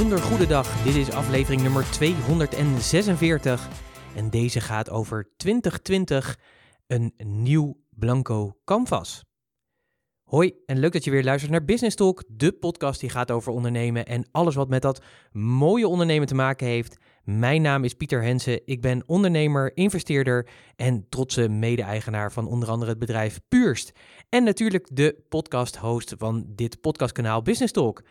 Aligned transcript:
goede 0.00 0.46
dag. 0.46 0.82
Dit 0.82 0.94
is 0.94 1.10
aflevering 1.10 1.62
nummer 1.62 1.90
246 1.90 3.68
en 4.16 4.30
deze 4.30 4.60
gaat 4.60 4.90
over 4.90 5.32
2020, 5.36 6.38
een 6.86 7.14
nieuw 7.18 7.76
blanco 7.90 8.56
canvas. 8.64 9.24
Hoi 10.22 10.54
en 10.66 10.78
leuk 10.78 10.92
dat 10.92 11.04
je 11.04 11.10
weer 11.10 11.24
luistert 11.24 11.52
naar 11.52 11.64
Business 11.64 11.96
Talk, 11.96 12.24
de 12.28 12.52
podcast 12.52 13.00
die 13.00 13.10
gaat 13.10 13.30
over 13.30 13.52
ondernemen 13.52 14.06
en 14.06 14.28
alles 14.30 14.54
wat 14.54 14.68
met 14.68 14.82
dat 14.82 15.02
mooie 15.32 15.88
ondernemen 15.88 16.26
te 16.26 16.34
maken 16.34 16.66
heeft. 16.66 16.96
Mijn 17.24 17.62
naam 17.62 17.84
is 17.84 17.94
Pieter 17.94 18.22
Hensen. 18.22 18.60
Ik 18.64 18.80
ben 18.80 19.02
ondernemer, 19.06 19.76
investeerder 19.76 20.48
en 20.76 21.06
trotse 21.08 21.48
mede-eigenaar 21.48 22.32
van 22.32 22.46
onder 22.46 22.68
andere 22.68 22.90
het 22.90 22.98
bedrijf 22.98 23.40
Puurst. 23.48 23.92
En 24.30 24.44
natuurlijk 24.44 24.88
de 24.92 25.16
podcast-host 25.28 26.14
van 26.18 26.44
dit 26.48 26.80
podcastkanaal 26.80 27.42
Business 27.42 27.72
Talk. 27.72 28.02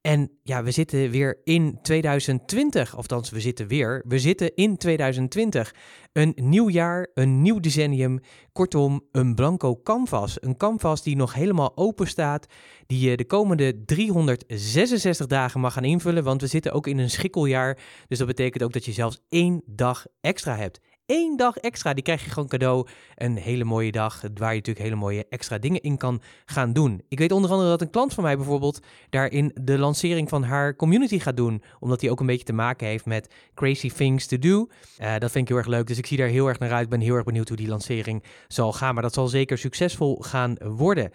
En 0.00 0.30
ja, 0.42 0.62
we 0.62 0.70
zitten 0.70 1.10
weer 1.10 1.40
in 1.44 1.78
2020. 1.82 2.96
Althans, 2.96 3.30
we 3.30 3.40
zitten 3.40 3.66
weer. 3.66 4.02
We 4.08 4.18
zitten 4.18 4.54
in 4.54 4.76
2020. 4.76 5.74
Een 6.12 6.32
nieuw 6.36 6.70
jaar, 6.70 7.10
een 7.14 7.42
nieuw 7.42 7.60
decennium. 7.60 8.20
Kortom, 8.52 9.00
een 9.12 9.34
blanco 9.34 9.80
canvas. 9.82 10.42
Een 10.42 10.56
canvas 10.56 11.02
die 11.02 11.16
nog 11.16 11.34
helemaal 11.34 11.76
open 11.76 12.06
staat. 12.06 12.46
Die 12.86 13.10
je 13.10 13.16
de 13.16 13.26
komende 13.26 13.84
366 13.84 15.26
dagen 15.26 15.60
mag 15.60 15.72
gaan 15.72 15.84
invullen. 15.84 16.24
Want 16.24 16.40
we 16.40 16.46
zitten 16.46 16.72
ook 16.72 16.86
in 16.86 16.98
een 16.98 17.10
schikkeljaar. 17.10 17.78
Dus 18.08 18.18
dat 18.18 18.26
betekent 18.26 18.62
ook 18.62 18.72
dat 18.72 18.84
je 18.84 18.92
zelfs 18.92 19.20
één 19.28 19.62
dag 19.66 20.06
extra 20.20 20.56
hebt 20.56 20.80
één 21.06 21.36
dag 21.36 21.56
extra. 21.56 21.94
Die 21.94 22.02
krijg 22.02 22.24
je 22.24 22.30
gewoon 22.30 22.48
cadeau. 22.48 22.86
Een 23.16 23.36
hele 23.36 23.64
mooie 23.64 23.92
dag 23.92 24.20
waar 24.20 24.50
je 24.50 24.56
natuurlijk 24.56 24.86
hele 24.86 24.96
mooie 24.96 25.26
extra 25.28 25.58
dingen 25.58 25.80
in 25.80 25.96
kan 25.96 26.22
gaan 26.44 26.72
doen. 26.72 27.02
Ik 27.08 27.18
weet 27.18 27.32
onder 27.32 27.50
andere 27.50 27.68
dat 27.68 27.80
een 27.80 27.90
klant 27.90 28.14
van 28.14 28.24
mij 28.24 28.36
bijvoorbeeld 28.36 28.80
daarin 29.10 29.50
de 29.60 29.78
lancering 29.78 30.28
van 30.28 30.42
haar 30.42 30.76
community 30.76 31.18
gaat 31.18 31.36
doen. 31.36 31.62
Omdat 31.80 32.00
die 32.00 32.10
ook 32.10 32.20
een 32.20 32.26
beetje 32.26 32.44
te 32.44 32.52
maken 32.52 32.86
heeft 32.86 33.06
met 33.06 33.34
crazy 33.54 33.90
things 33.90 34.26
to 34.26 34.38
do. 34.38 34.68
Uh, 35.00 35.12
dat 35.18 35.30
vind 35.30 35.44
ik 35.44 35.48
heel 35.48 35.56
erg 35.56 35.66
leuk. 35.66 35.86
Dus 35.86 35.98
ik 35.98 36.06
zie 36.06 36.16
daar 36.16 36.28
heel 36.28 36.48
erg 36.48 36.58
naar 36.58 36.72
uit. 36.72 36.84
Ik 36.84 36.90
ben 36.90 37.00
heel 37.00 37.14
erg 37.14 37.24
benieuwd 37.24 37.48
hoe 37.48 37.56
die 37.56 37.68
lancering 37.68 38.22
zal 38.48 38.72
gaan. 38.72 38.94
Maar 38.94 39.02
dat 39.02 39.14
zal 39.14 39.28
zeker 39.28 39.58
succesvol 39.58 40.16
gaan 40.20 40.56
worden. 40.60 41.10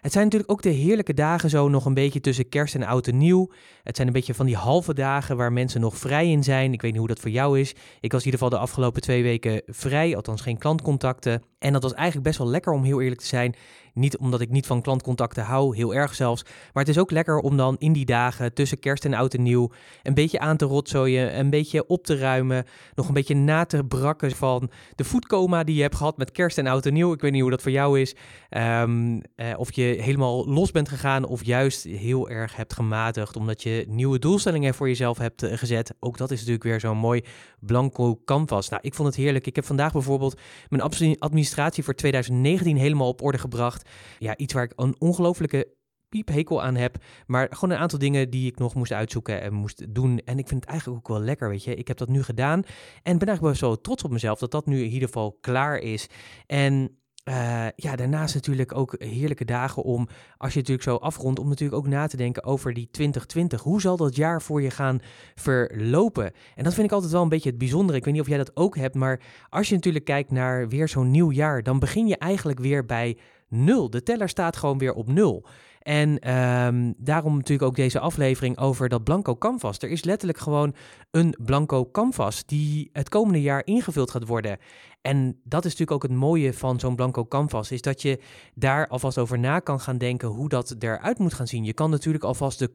Het 0.00 0.12
zijn 0.12 0.24
natuurlijk 0.24 0.52
ook 0.52 0.62
de 0.62 0.70
heerlijke 0.70 1.14
dagen 1.14 1.50
zo 1.50 1.68
nog 1.68 1.84
een 1.84 1.94
beetje 1.94 2.20
tussen 2.20 2.48
kerst 2.48 2.74
en 2.74 2.82
oud 2.82 3.06
en 3.06 3.16
nieuw. 3.16 3.50
Het 3.82 3.96
zijn 3.96 4.08
een 4.08 4.12
beetje 4.14 4.34
van 4.34 4.46
die 4.46 4.56
halve 4.56 4.94
dagen 4.94 5.36
waar 5.36 5.52
mensen 5.52 5.80
nog 5.80 5.96
vrij 5.96 6.30
in 6.30 6.44
zijn. 6.44 6.72
Ik 6.72 6.82
weet 6.82 6.90
niet 6.90 7.00
hoe 7.00 7.08
dat 7.08 7.20
voor 7.20 7.30
jou 7.30 7.60
is. 7.60 7.74
Ik 8.00 8.12
was 8.12 8.20
in 8.20 8.30
ieder 8.30 8.40
geval 8.40 8.48
de 8.48 8.58
afgelopen 8.58 9.02
twee 9.02 9.22
weken 9.22 9.62
vrij, 9.66 10.16
althans 10.16 10.40
geen 10.40 10.58
klantcontacten. 10.58 11.42
En 11.58 11.72
dat 11.72 11.82
was 11.82 11.94
eigenlijk 11.94 12.26
best 12.26 12.38
wel 12.38 12.48
lekker 12.48 12.72
om 12.72 12.84
heel 12.84 13.00
eerlijk 13.00 13.20
te 13.20 13.26
zijn. 13.26 13.54
Niet 13.94 14.18
omdat 14.18 14.40
ik 14.40 14.50
niet 14.50 14.66
van 14.66 14.82
klantcontacten 14.82 15.44
hou, 15.44 15.76
heel 15.76 15.94
erg 15.94 16.14
zelfs. 16.14 16.42
Maar 16.44 16.84
het 16.84 16.88
is 16.88 16.98
ook 16.98 17.10
lekker 17.10 17.38
om 17.38 17.56
dan 17.56 17.76
in 17.78 17.92
die 17.92 18.04
dagen 18.04 18.54
tussen 18.54 18.78
kerst 18.78 19.04
en 19.04 19.14
oud 19.14 19.34
en 19.34 19.42
nieuw 19.42 19.70
een 20.02 20.14
beetje 20.14 20.38
aan 20.38 20.56
te 20.56 20.64
rotzooien, 20.64 21.38
een 21.38 21.50
beetje 21.50 21.86
op 21.86 22.04
te 22.04 22.16
ruimen, 22.16 22.64
nog 22.94 23.08
een 23.08 23.14
beetje 23.14 23.34
na 23.34 23.64
te 23.64 23.84
brakken 23.84 24.30
van 24.30 24.70
de 24.94 25.04
voetcoma 25.04 25.64
die 25.64 25.74
je 25.74 25.82
hebt 25.82 25.96
gehad 25.96 26.16
met 26.16 26.30
kerst 26.30 26.58
en 26.58 26.66
oud 26.66 26.86
en 26.86 26.92
nieuw. 26.92 27.12
Ik 27.12 27.20
weet 27.20 27.32
niet 27.32 27.40
hoe 27.40 27.50
dat 27.50 27.62
voor 27.62 27.70
jou 27.70 28.00
is. 28.00 28.14
Um, 28.50 29.22
of 29.56 29.72
je 29.72 29.82
helemaal 29.82 30.48
los 30.48 30.70
bent 30.70 30.88
gegaan 30.88 31.24
of 31.24 31.44
juist 31.44 31.84
heel 31.84 32.28
erg 32.28 32.56
hebt 32.56 32.72
gematigd 32.72 33.36
omdat 33.36 33.62
je 33.62 33.84
nieuwe 33.88 34.18
doelstellingen 34.18 34.74
voor 34.74 34.88
jezelf 34.88 35.18
hebt 35.18 35.42
eh, 35.42 35.58
gezet. 35.58 35.94
Ook 36.00 36.18
dat 36.18 36.30
is 36.30 36.38
natuurlijk 36.38 36.64
weer 36.64 36.80
zo'n 36.80 36.96
mooi 36.96 37.24
blanco 37.60 38.20
canvas. 38.24 38.68
Nou, 38.68 38.82
ik 38.84 38.94
vond 38.94 39.08
het 39.08 39.16
heerlijk. 39.16 39.46
Ik 39.46 39.56
heb 39.56 39.64
vandaag 39.64 39.92
bijvoorbeeld 39.92 40.40
mijn 40.68 40.82
administratie 41.18 41.84
voor 41.84 41.94
2019 41.94 42.76
helemaal 42.76 43.08
op 43.08 43.22
orde 43.22 43.38
gebracht. 43.38 43.79
Ja, 44.18 44.36
iets 44.36 44.52
waar 44.52 44.64
ik 44.64 44.72
een 44.76 44.94
ongelofelijke 44.98 45.78
piephekel 46.10 46.62
aan 46.62 46.74
heb. 46.74 46.96
Maar 47.26 47.48
gewoon 47.50 47.74
een 47.74 47.80
aantal 47.80 47.98
dingen 47.98 48.30
die 48.30 48.50
ik 48.50 48.58
nog 48.58 48.74
moest 48.74 48.92
uitzoeken 48.92 49.40
en 49.40 49.52
moest 49.52 49.94
doen. 49.94 50.20
En 50.24 50.38
ik 50.38 50.48
vind 50.48 50.60
het 50.60 50.70
eigenlijk 50.70 50.98
ook 50.98 51.16
wel 51.16 51.26
lekker, 51.26 51.48
weet 51.48 51.64
je. 51.64 51.74
Ik 51.74 51.88
heb 51.88 51.96
dat 51.96 52.08
nu 52.08 52.22
gedaan 52.22 52.62
en 53.02 53.18
ben 53.18 53.28
eigenlijk 53.28 53.40
wel 53.40 53.70
zo 53.70 53.80
trots 53.80 54.02
op 54.02 54.10
mezelf 54.10 54.38
dat 54.38 54.50
dat 54.50 54.66
nu 54.66 54.78
in 54.78 54.90
ieder 54.90 55.08
geval 55.08 55.38
klaar 55.40 55.78
is. 55.78 56.08
En 56.46 57.00
uh, 57.24 57.66
ja, 57.76 57.96
daarnaast 57.96 58.34
natuurlijk 58.34 58.74
ook 58.74 58.94
heerlijke 58.98 59.44
dagen 59.44 59.82
om, 59.82 60.08
als 60.36 60.52
je 60.52 60.58
natuurlijk 60.58 60.88
zo 60.88 60.96
afrondt, 60.96 61.38
om 61.38 61.48
natuurlijk 61.48 61.78
ook 61.78 61.86
na 61.86 62.06
te 62.06 62.16
denken 62.16 62.44
over 62.44 62.74
die 62.74 62.88
2020. 62.90 63.62
Hoe 63.62 63.80
zal 63.80 63.96
dat 63.96 64.16
jaar 64.16 64.42
voor 64.42 64.62
je 64.62 64.70
gaan 64.70 65.00
verlopen? 65.34 66.32
En 66.54 66.64
dat 66.64 66.74
vind 66.74 66.86
ik 66.86 66.92
altijd 66.92 67.12
wel 67.12 67.22
een 67.22 67.28
beetje 67.28 67.48
het 67.48 67.58
bijzondere. 67.58 67.98
Ik 67.98 68.04
weet 68.04 68.12
niet 68.12 68.22
of 68.22 68.28
jij 68.28 68.38
dat 68.38 68.56
ook 68.56 68.76
hebt, 68.76 68.94
maar 68.94 69.20
als 69.48 69.68
je 69.68 69.74
natuurlijk 69.74 70.04
kijkt 70.04 70.30
naar 70.30 70.68
weer 70.68 70.88
zo'n 70.88 71.10
nieuw 71.10 71.30
jaar, 71.30 71.62
dan 71.62 71.78
begin 71.78 72.06
je 72.06 72.16
eigenlijk 72.16 72.58
weer 72.58 72.84
bij 72.84 73.18
nul. 73.50 73.90
De 73.90 74.02
teller 74.02 74.28
staat 74.28 74.56
gewoon 74.56 74.78
weer 74.78 74.92
op 74.92 75.08
nul. 75.12 75.44
En 75.80 76.34
um, 76.34 76.94
daarom 76.96 77.36
natuurlijk 77.36 77.68
ook 77.68 77.76
deze 77.76 78.00
aflevering 78.00 78.58
over 78.58 78.88
dat 78.88 79.04
blanco 79.04 79.36
canvas. 79.36 79.78
Er 79.78 79.90
is 79.90 80.04
letterlijk 80.04 80.38
gewoon 80.38 80.74
een 81.10 81.36
blanco 81.44 81.90
canvas 81.90 82.46
die 82.46 82.90
het 82.92 83.08
komende 83.08 83.40
jaar 83.40 83.66
ingevuld 83.66 84.10
gaat 84.10 84.26
worden. 84.26 84.58
En 85.00 85.40
dat 85.44 85.64
is 85.64 85.70
natuurlijk 85.70 86.04
ook 86.04 86.10
het 86.10 86.20
mooie 86.20 86.54
van 86.54 86.80
zo'n 86.80 86.96
blanco 86.96 87.26
canvas, 87.26 87.70
is 87.70 87.82
dat 87.82 88.02
je 88.02 88.20
daar 88.54 88.88
alvast 88.88 89.18
over 89.18 89.38
na 89.38 89.58
kan 89.58 89.80
gaan 89.80 89.98
denken 89.98 90.28
hoe 90.28 90.48
dat 90.48 90.74
eruit 90.78 91.18
moet 91.18 91.34
gaan 91.34 91.46
zien. 91.46 91.64
Je 91.64 91.74
kan 91.74 91.90
natuurlijk 91.90 92.24
alvast 92.24 92.58
de 92.58 92.72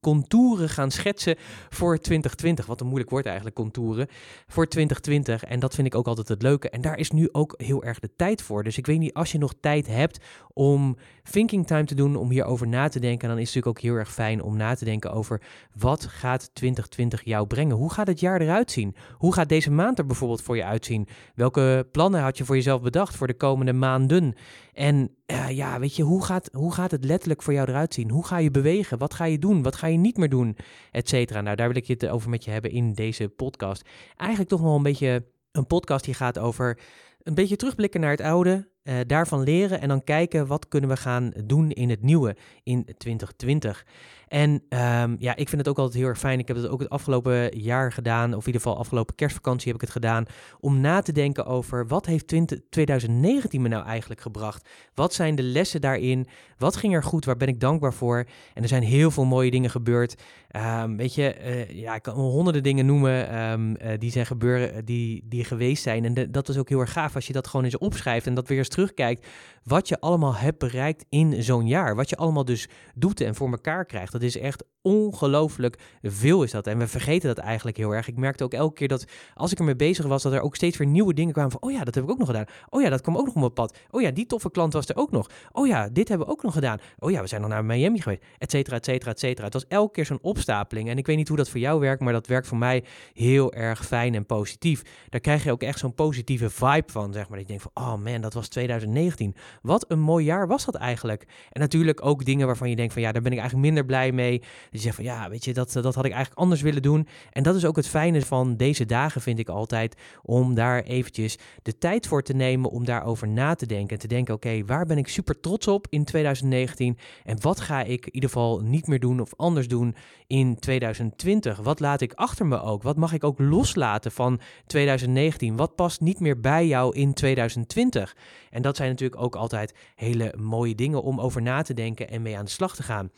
contouren 0.00 0.68
gaan 0.68 0.90
schetsen 0.90 1.36
voor 1.68 1.98
2020. 1.98 2.66
Wat 2.66 2.80
een 2.80 2.86
moeilijk 2.86 3.10
woord 3.10 3.26
eigenlijk, 3.26 3.56
contouren. 3.56 4.06
Voor 4.46 4.66
2020. 4.66 5.44
En 5.44 5.60
dat 5.60 5.74
vind 5.74 5.86
ik 5.86 5.94
ook 5.94 6.06
altijd 6.06 6.28
het 6.28 6.42
leuke. 6.42 6.70
En 6.70 6.80
daar 6.80 6.98
is 6.98 7.10
nu 7.10 7.28
ook 7.32 7.54
heel 7.56 7.84
erg 7.84 7.98
de 7.98 8.10
tijd 8.16 8.42
voor. 8.42 8.64
Dus 8.64 8.78
ik 8.78 8.86
weet 8.86 8.98
niet, 8.98 9.14
als 9.14 9.32
je 9.32 9.38
nog 9.38 9.54
tijd 9.60 9.86
hebt 9.86 10.24
om 10.52 10.96
thinking 11.30 11.66
time 11.66 11.84
te 11.84 11.94
doen, 11.94 12.16
om 12.16 12.30
hierover 12.30 12.68
na 12.68 12.88
te 12.88 13.00
denken, 13.00 13.28
dan 13.28 13.38
is 13.38 13.46
het 13.46 13.54
natuurlijk 13.54 13.78
ook 13.78 13.90
heel 13.90 14.00
erg 14.00 14.12
fijn 14.12 14.42
om 14.42 14.56
na 14.56 14.74
te 14.74 14.84
denken 14.84 15.12
over 15.12 15.42
wat 15.74 16.04
gaat 16.06 16.50
2020 16.54 17.24
jou 17.24 17.46
brengen? 17.46 17.76
Hoe 17.76 17.92
gaat 17.92 18.06
het 18.06 18.20
jaar 18.20 18.40
eruit 18.40 18.70
zien? 18.70 18.96
Hoe 19.12 19.34
gaat 19.34 19.48
deze 19.48 19.70
maand 19.70 19.98
er 19.98 20.06
bijvoorbeeld 20.06 20.42
voor 20.42 20.56
je 20.56 20.64
uitzien? 20.64 21.08
Welke 21.34 21.88
plannen 21.92 22.20
had 22.20 22.38
je 22.38 22.44
voor 22.44 22.54
jezelf 22.54 22.82
bedacht 22.82 23.16
voor 23.16 23.26
de 23.26 23.34
komende 23.34 23.72
maanden? 23.72 24.34
En 24.72 25.10
uh, 25.30 25.50
ja, 25.50 25.78
weet 25.78 25.96
je, 25.96 26.02
hoe 26.02 26.24
gaat, 26.24 26.48
hoe 26.52 26.72
gaat 26.72 26.90
het 26.90 27.04
letterlijk 27.04 27.42
voor 27.42 27.52
jou 27.52 27.68
eruit 27.68 27.94
zien? 27.94 28.10
Hoe 28.10 28.26
ga 28.26 28.38
je 28.38 28.50
bewegen? 28.50 28.98
Wat 28.98 29.14
ga 29.14 29.24
je 29.24 29.38
doen? 29.38 29.62
Wat 29.62 29.76
ga 29.76 29.86
je 29.86 29.98
niet 29.98 30.16
meer 30.16 30.28
doen? 30.28 30.56
Etcetera. 30.90 31.40
Nou, 31.40 31.56
daar 31.56 31.68
wil 31.68 31.76
ik 31.76 31.86
het 31.86 32.08
over 32.08 32.30
met 32.30 32.44
je 32.44 32.50
hebben 32.50 32.70
in 32.70 32.92
deze 32.92 33.28
podcast. 33.28 33.88
Eigenlijk 34.16 34.50
toch 34.50 34.60
nog 34.60 34.76
een 34.76 34.82
beetje 34.82 35.24
een 35.52 35.66
podcast 35.66 36.04
die 36.04 36.14
gaat 36.14 36.38
over 36.38 36.78
een 37.22 37.34
beetje 37.34 37.56
terugblikken 37.56 38.00
naar 38.00 38.10
het 38.10 38.20
oude, 38.20 38.68
uh, 38.82 38.94
daarvan 39.06 39.42
leren 39.42 39.80
en 39.80 39.88
dan 39.88 40.04
kijken 40.04 40.46
wat 40.46 40.68
kunnen 40.68 40.90
we 40.90 40.96
gaan 40.96 41.32
doen 41.44 41.70
in 41.70 41.90
het 41.90 42.02
nieuwe 42.02 42.36
in 42.62 42.84
2020. 42.96 43.86
En 44.30 44.50
um, 44.50 45.16
ja, 45.18 45.36
ik 45.36 45.48
vind 45.48 45.60
het 45.60 45.68
ook 45.68 45.78
altijd 45.78 45.96
heel 45.96 46.08
erg 46.08 46.18
fijn. 46.18 46.38
Ik 46.38 46.48
heb 46.48 46.56
het 46.56 46.68
ook 46.68 46.80
het 46.80 46.88
afgelopen 46.88 47.58
jaar 47.58 47.92
gedaan, 47.92 48.34
of 48.34 48.40
in 48.40 48.46
ieder 48.46 48.60
geval 48.60 48.78
afgelopen 48.78 49.14
kerstvakantie 49.14 49.66
heb 49.66 49.74
ik 49.74 49.80
het 49.80 49.90
gedaan, 49.90 50.24
om 50.60 50.80
na 50.80 51.00
te 51.00 51.12
denken 51.12 51.46
over 51.46 51.86
wat 51.86 52.06
heeft 52.06 52.26
20, 52.26 52.58
2019 52.70 53.62
me 53.62 53.68
nou 53.68 53.84
eigenlijk 53.84 54.20
gebracht? 54.20 54.68
Wat 54.94 55.14
zijn 55.14 55.34
de 55.34 55.42
lessen 55.42 55.80
daarin? 55.80 56.26
Wat 56.58 56.76
ging 56.76 56.94
er 56.94 57.02
goed? 57.02 57.24
Waar 57.24 57.36
ben 57.36 57.48
ik 57.48 57.60
dankbaar 57.60 57.92
voor? 57.92 58.24
En 58.54 58.62
er 58.62 58.68
zijn 58.68 58.82
heel 58.82 59.10
veel 59.10 59.24
mooie 59.24 59.50
dingen 59.50 59.70
gebeurd. 59.70 60.22
Um, 60.56 60.96
weet 60.96 61.14
je, 61.14 61.36
uh, 61.44 61.70
ja, 61.70 61.94
ik 61.94 62.02
kan 62.02 62.14
honderden 62.14 62.62
dingen 62.62 62.86
noemen 62.86 63.40
um, 63.40 63.76
uh, 63.82 63.88
die 63.98 64.10
zijn 64.10 64.26
gebeuren, 64.26 64.84
die, 64.84 65.24
die 65.28 65.44
geweest 65.44 65.82
zijn. 65.82 66.04
En 66.04 66.30
dat 66.30 66.48
is 66.48 66.58
ook 66.58 66.68
heel 66.68 66.80
erg 66.80 66.92
gaaf 66.92 67.14
als 67.14 67.26
je 67.26 67.32
dat 67.32 67.46
gewoon 67.46 67.64
eens 67.64 67.78
opschrijft 67.78 68.26
en 68.26 68.34
dat 68.34 68.48
weer 68.48 68.58
eens 68.58 68.68
terugkijkt. 68.68 69.26
Wat 69.64 69.88
je 69.88 70.00
allemaal 70.00 70.34
hebt 70.34 70.58
bereikt 70.58 71.04
in 71.08 71.42
zo'n 71.42 71.66
jaar. 71.66 71.94
Wat 71.94 72.08
je 72.08 72.16
allemaal 72.16 72.44
dus 72.44 72.68
doet 72.94 73.20
en 73.20 73.34
voor 73.34 73.50
elkaar 73.50 73.84
krijgt. 73.84 74.12
Dat 74.20 74.28
is 74.28 74.38
echt 74.38 74.64
ongelooflijk 74.82 75.78
veel 76.02 76.42
is 76.42 76.50
dat. 76.50 76.66
En 76.66 76.78
we 76.78 76.86
vergeten 76.86 77.28
dat 77.28 77.38
eigenlijk 77.38 77.76
heel 77.76 77.94
erg. 77.94 78.08
Ik 78.08 78.16
merkte 78.16 78.44
ook 78.44 78.52
elke 78.54 78.74
keer 78.74 78.88
dat 78.88 79.04
als 79.34 79.52
ik 79.52 79.58
ermee 79.58 79.76
bezig 79.76 80.06
was, 80.06 80.22
dat 80.22 80.32
er 80.32 80.40
ook 80.40 80.56
steeds 80.56 80.76
weer 80.76 80.86
nieuwe 80.86 81.14
dingen 81.14 81.32
kwamen 81.32 81.50
van, 81.50 81.62
oh 81.62 81.70
ja, 81.70 81.84
dat 81.84 81.94
heb 81.94 82.04
ik 82.04 82.10
ook 82.10 82.18
nog 82.18 82.26
gedaan. 82.26 82.44
Oh 82.68 82.82
ja, 82.82 82.88
dat 82.88 83.00
kwam 83.00 83.16
ook 83.16 83.24
nog 83.24 83.34
op 83.34 83.40
mijn 83.40 83.52
pad. 83.52 83.78
Oh 83.90 84.00
ja, 84.00 84.10
die 84.10 84.26
toffe 84.26 84.50
klant 84.50 84.72
was 84.72 84.88
er 84.88 84.96
ook 84.96 85.10
nog. 85.10 85.30
Oh 85.52 85.66
ja, 85.66 85.88
dit 85.88 86.08
hebben 86.08 86.26
we 86.26 86.32
ook 86.32 86.42
nog 86.42 86.52
gedaan. 86.52 86.78
Oh 86.98 87.10
ja, 87.10 87.20
we 87.20 87.26
zijn 87.26 87.40
nog 87.40 87.50
naar 87.50 87.64
Miami 87.64 88.00
geweest, 88.00 88.22
et 88.38 88.50
cetera, 88.50 88.76
et 88.76 88.84
cetera, 88.84 89.10
et 89.10 89.18
cetera. 89.18 89.44
Het 89.44 89.54
was 89.54 89.66
elke 89.68 89.92
keer 89.92 90.06
zo'n 90.06 90.18
opstapeling. 90.22 90.88
En 90.88 90.98
ik 90.98 91.06
weet 91.06 91.16
niet 91.16 91.28
hoe 91.28 91.36
dat 91.36 91.48
voor 91.48 91.60
jou 91.60 91.80
werkt, 91.80 92.02
maar 92.02 92.12
dat 92.12 92.26
werkt 92.26 92.46
voor 92.46 92.58
mij 92.58 92.84
heel 93.12 93.52
erg 93.52 93.86
fijn 93.86 94.14
en 94.14 94.26
positief. 94.26 94.82
Daar 95.08 95.20
krijg 95.20 95.44
je 95.44 95.52
ook 95.52 95.62
echt 95.62 95.78
zo'n 95.78 95.94
positieve 95.94 96.50
vibe 96.50 96.92
van, 96.92 97.12
zeg 97.12 97.28
maar. 97.28 97.38
Ik 97.38 97.48
denk 97.48 97.60
van, 97.60 97.70
oh 97.74 97.96
man, 97.96 98.20
dat 98.20 98.34
was 98.34 98.48
2019. 98.48 99.34
Wat 99.62 99.84
een 99.88 100.00
mooi 100.00 100.24
jaar 100.24 100.46
was 100.46 100.64
dat 100.64 100.74
eigenlijk. 100.74 101.26
En 101.50 101.60
natuurlijk 101.60 102.04
ook 102.06 102.24
dingen 102.24 102.46
waarvan 102.46 102.70
je 102.70 102.76
denkt 102.76 102.92
van, 102.92 103.02
ja, 103.02 103.12
daar 103.12 103.22
ben 103.22 103.32
ik 103.32 103.38
eigenlijk 103.38 103.66
minder 103.66 103.84
blij 103.84 104.09
mee. 104.12 104.42
je 104.70 104.78
zegt 104.78 104.94
van 104.94 105.04
ja, 105.04 105.28
weet 105.28 105.44
je, 105.44 105.52
dat, 105.52 105.72
dat 105.72 105.94
had 105.94 106.04
ik 106.04 106.12
eigenlijk 106.12 106.40
anders 106.40 106.60
willen 106.60 106.82
doen. 106.82 107.08
En 107.32 107.42
dat 107.42 107.54
is 107.54 107.64
ook 107.64 107.76
het 107.76 107.88
fijne 107.88 108.22
van 108.22 108.56
deze 108.56 108.86
dagen, 108.86 109.20
vind 109.20 109.38
ik 109.38 109.48
altijd, 109.48 109.96
om 110.22 110.54
daar 110.54 110.82
eventjes 110.82 111.38
de 111.62 111.78
tijd 111.78 112.06
voor 112.06 112.22
te 112.22 112.32
nemen 112.32 112.70
om 112.70 112.84
daarover 112.84 113.28
na 113.28 113.54
te 113.54 113.66
denken. 113.66 113.88
En 113.94 113.98
te 113.98 114.08
denken, 114.08 114.34
oké, 114.34 114.64
waar 114.64 114.86
ben 114.86 114.98
ik 114.98 115.08
super 115.08 115.40
trots 115.40 115.68
op 115.68 115.86
in 115.90 116.04
2019? 116.04 116.98
En 117.24 117.40
wat 117.40 117.60
ga 117.60 117.82
ik 117.82 118.06
in 118.06 118.14
ieder 118.14 118.30
geval 118.30 118.60
niet 118.60 118.86
meer 118.86 119.00
doen 119.00 119.20
of 119.20 119.34
anders 119.36 119.68
doen 119.68 119.94
in 120.26 120.58
2020? 120.58 121.58
Wat 121.58 121.80
laat 121.80 122.00
ik 122.00 122.12
achter 122.12 122.46
me 122.46 122.60
ook? 122.60 122.82
Wat 122.82 122.96
mag 122.96 123.12
ik 123.12 123.24
ook 123.24 123.38
loslaten 123.38 124.12
van 124.12 124.40
2019? 124.66 125.56
Wat 125.56 125.74
past 125.74 126.00
niet 126.00 126.20
meer 126.20 126.40
bij 126.40 126.66
jou 126.66 126.96
in 126.96 127.14
2020? 127.14 128.16
En 128.50 128.62
dat 128.62 128.76
zijn 128.76 128.88
natuurlijk 128.88 129.22
ook 129.22 129.36
altijd 129.36 129.74
hele 129.94 130.34
mooie 130.38 130.74
dingen 130.74 131.02
om 131.02 131.20
over 131.20 131.42
na 131.42 131.62
te 131.62 131.74
denken 131.74 132.08
en 132.08 132.22
mee 132.22 132.36
aan 132.36 132.44
de 132.44 132.50
slag 132.50 132.76
te 132.76 132.82
gaan. 132.82 133.10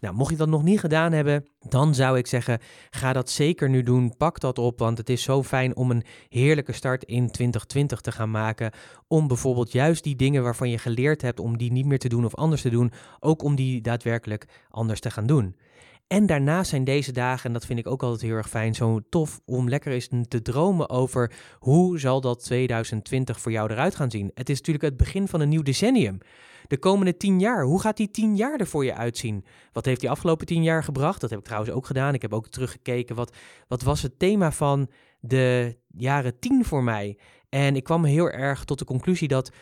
Nou, 0.00 0.14
mocht 0.14 0.30
je 0.30 0.36
dat 0.36 0.48
nog 0.48 0.62
niet 0.62 0.80
gedaan 0.80 1.12
hebben, 1.12 1.46
dan 1.68 1.94
zou 1.94 2.18
ik 2.18 2.26
zeggen, 2.26 2.58
ga 2.90 3.12
dat 3.12 3.30
zeker 3.30 3.68
nu 3.68 3.82
doen. 3.82 4.16
Pak 4.16 4.40
dat 4.40 4.58
op, 4.58 4.78
want 4.78 4.98
het 4.98 5.08
is 5.08 5.22
zo 5.22 5.42
fijn 5.42 5.76
om 5.76 5.90
een 5.90 6.04
heerlijke 6.28 6.72
start 6.72 7.04
in 7.04 7.30
2020 7.30 8.00
te 8.00 8.12
gaan 8.12 8.30
maken. 8.30 8.72
Om 9.08 9.28
bijvoorbeeld 9.28 9.72
juist 9.72 10.04
die 10.04 10.16
dingen 10.16 10.42
waarvan 10.42 10.70
je 10.70 10.78
geleerd 10.78 11.22
hebt 11.22 11.40
om 11.40 11.58
die 11.58 11.72
niet 11.72 11.86
meer 11.86 11.98
te 11.98 12.08
doen 12.08 12.24
of 12.24 12.34
anders 12.34 12.62
te 12.62 12.70
doen, 12.70 12.92
ook 13.20 13.42
om 13.42 13.54
die 13.54 13.80
daadwerkelijk 13.80 14.46
anders 14.70 15.00
te 15.00 15.10
gaan 15.10 15.26
doen. 15.26 15.56
En 16.12 16.26
daarnaast 16.26 16.70
zijn 16.70 16.84
deze 16.84 17.12
dagen, 17.12 17.44
en 17.46 17.52
dat 17.52 17.66
vind 17.66 17.78
ik 17.78 17.86
ook 17.86 18.02
altijd 18.02 18.20
heel 18.20 18.36
erg 18.36 18.48
fijn, 18.48 18.74
zo 18.74 19.00
tof 19.08 19.40
om 19.44 19.68
lekker 19.68 19.92
eens 19.92 20.08
te 20.28 20.42
dromen 20.42 20.88
over 20.88 21.32
hoe 21.58 21.98
zal 21.98 22.20
dat 22.20 22.44
2020 22.44 23.40
voor 23.40 23.52
jou 23.52 23.70
eruit 23.70 23.94
gaan 23.94 24.10
zien. 24.10 24.30
Het 24.34 24.48
is 24.48 24.56
natuurlijk 24.56 24.84
het 24.84 24.96
begin 24.96 25.28
van 25.28 25.40
een 25.40 25.48
nieuw 25.48 25.62
decennium. 25.62 26.18
De 26.66 26.78
komende 26.78 27.16
tien 27.16 27.40
jaar, 27.40 27.64
hoe 27.64 27.80
gaat 27.80 27.96
die 27.96 28.10
tien 28.10 28.36
jaar 28.36 28.60
er 28.60 28.66
voor 28.66 28.84
je 28.84 28.94
uitzien? 28.94 29.44
Wat 29.72 29.84
heeft 29.84 30.00
die 30.00 30.10
afgelopen 30.10 30.46
tien 30.46 30.62
jaar 30.62 30.84
gebracht? 30.84 31.20
Dat 31.20 31.30
heb 31.30 31.38
ik 31.38 31.44
trouwens 31.44 31.72
ook 31.72 31.86
gedaan. 31.86 32.14
Ik 32.14 32.22
heb 32.22 32.32
ook 32.32 32.48
teruggekeken, 32.48 33.16
wat, 33.16 33.36
wat 33.68 33.82
was 33.82 34.02
het 34.02 34.18
thema 34.18 34.52
van 34.52 34.90
de 35.20 35.76
jaren 35.96 36.38
tien 36.38 36.64
voor 36.64 36.82
mij? 36.82 37.18
En 37.48 37.76
ik 37.76 37.84
kwam 37.84 38.04
heel 38.04 38.30
erg 38.30 38.64
tot 38.64 38.78
de 38.78 38.84
conclusie 38.84 39.28
dat 39.28 39.52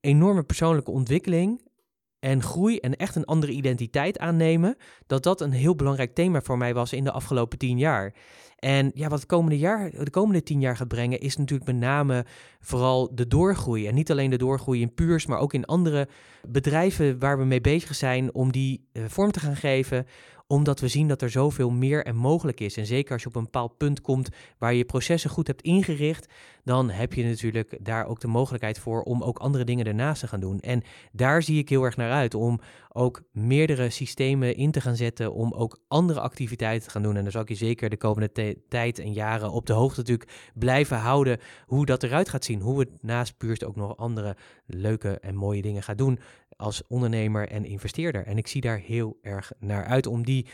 enorme 0.00 0.42
persoonlijke 0.42 0.90
ontwikkeling 0.90 1.70
en 2.22 2.42
groei 2.42 2.78
en 2.78 2.96
echt 2.96 3.16
een 3.16 3.24
andere 3.24 3.52
identiteit 3.52 4.18
aannemen, 4.18 4.76
dat 5.06 5.22
dat 5.22 5.40
een 5.40 5.52
heel 5.52 5.74
belangrijk 5.74 6.14
thema 6.14 6.40
voor 6.40 6.58
mij 6.58 6.74
was 6.74 6.92
in 6.92 7.04
de 7.04 7.12
afgelopen 7.12 7.58
tien 7.58 7.78
jaar. 7.78 8.14
En 8.58 8.90
ja, 8.94 9.08
wat 9.08 9.18
het 9.18 9.28
komende 9.28 9.58
jaar, 9.58 9.90
de 9.90 10.10
komende 10.10 10.42
tien 10.42 10.60
jaar 10.60 10.76
gaat 10.76 10.88
brengen, 10.88 11.20
is 11.20 11.36
natuurlijk 11.36 11.70
met 11.70 11.80
name 11.80 12.24
vooral 12.60 13.14
de 13.14 13.26
doorgroei. 13.26 13.86
En 13.86 13.94
niet 13.94 14.10
alleen 14.10 14.30
de 14.30 14.38
doorgroei 14.38 14.80
in 14.80 14.94
Puurs, 14.94 15.26
maar 15.26 15.38
ook 15.38 15.52
in 15.52 15.64
andere 15.64 16.08
bedrijven 16.48 17.18
waar 17.18 17.38
we 17.38 17.44
mee 17.44 17.60
bezig 17.60 17.94
zijn 17.94 18.34
om 18.34 18.52
die 18.52 18.88
eh, 18.92 19.02
vorm 19.06 19.30
te 19.30 19.40
gaan 19.40 19.56
geven 19.56 20.06
omdat 20.46 20.80
we 20.80 20.88
zien 20.88 21.08
dat 21.08 21.22
er 21.22 21.30
zoveel 21.30 21.70
meer 21.70 22.04
en 22.04 22.16
mogelijk 22.16 22.60
is. 22.60 22.76
En 22.76 22.86
zeker 22.86 23.12
als 23.12 23.22
je 23.22 23.28
op 23.28 23.36
een 23.36 23.44
bepaald 23.44 23.76
punt 23.76 24.00
komt 24.00 24.28
waar 24.58 24.72
je 24.72 24.78
je 24.78 24.84
processen 24.84 25.30
goed 25.30 25.46
hebt 25.46 25.62
ingericht, 25.62 26.26
dan 26.64 26.90
heb 26.90 27.12
je 27.12 27.24
natuurlijk 27.24 27.78
daar 27.80 28.06
ook 28.06 28.20
de 28.20 28.26
mogelijkheid 28.26 28.78
voor 28.78 29.02
om 29.02 29.22
ook 29.22 29.38
andere 29.38 29.64
dingen 29.64 29.86
ernaast 29.86 30.20
te 30.20 30.28
gaan 30.28 30.40
doen. 30.40 30.60
En 30.60 30.82
daar 31.12 31.42
zie 31.42 31.58
ik 31.58 31.68
heel 31.68 31.82
erg 31.82 31.96
naar 31.96 32.10
uit 32.10 32.34
om 32.34 32.60
ook 32.88 33.22
meerdere 33.32 33.90
systemen 33.90 34.56
in 34.56 34.70
te 34.70 34.80
gaan 34.80 34.96
zetten 34.96 35.32
om 35.32 35.52
ook 35.52 35.78
andere 35.88 36.20
activiteiten 36.20 36.86
te 36.86 36.90
gaan 36.90 37.02
doen. 37.02 37.16
En 37.16 37.22
daar 37.22 37.32
zal 37.32 37.42
ik 37.42 37.48
je 37.48 37.54
zeker 37.54 37.90
de 37.90 37.96
komende 37.96 38.56
tijd 38.68 38.98
en 38.98 39.12
jaren 39.12 39.50
op 39.50 39.66
de 39.66 39.72
hoogte 39.72 40.00
natuurlijk 40.00 40.30
blijven 40.54 40.96
houden 40.96 41.38
hoe 41.66 41.86
dat 41.86 42.02
eruit 42.02 42.28
gaat 42.28 42.44
zien. 42.44 42.60
Hoe 42.60 42.78
we 42.78 42.88
naast 43.00 43.36
Puurst 43.36 43.64
ook 43.64 43.76
nog 43.76 43.96
andere 43.96 44.36
leuke 44.66 45.18
en 45.18 45.34
mooie 45.34 45.62
dingen 45.62 45.82
gaan 45.82 45.96
doen 45.96 46.18
als 46.62 46.82
ondernemer 46.88 47.48
en 47.48 47.64
investeerder. 47.64 48.26
En 48.26 48.36
ik 48.38 48.46
zie 48.46 48.60
daar 48.60 48.78
heel 48.78 49.18
erg 49.22 49.52
naar 49.58 49.84
uit 49.84 50.06
om 50.06 50.24
die 50.24 50.46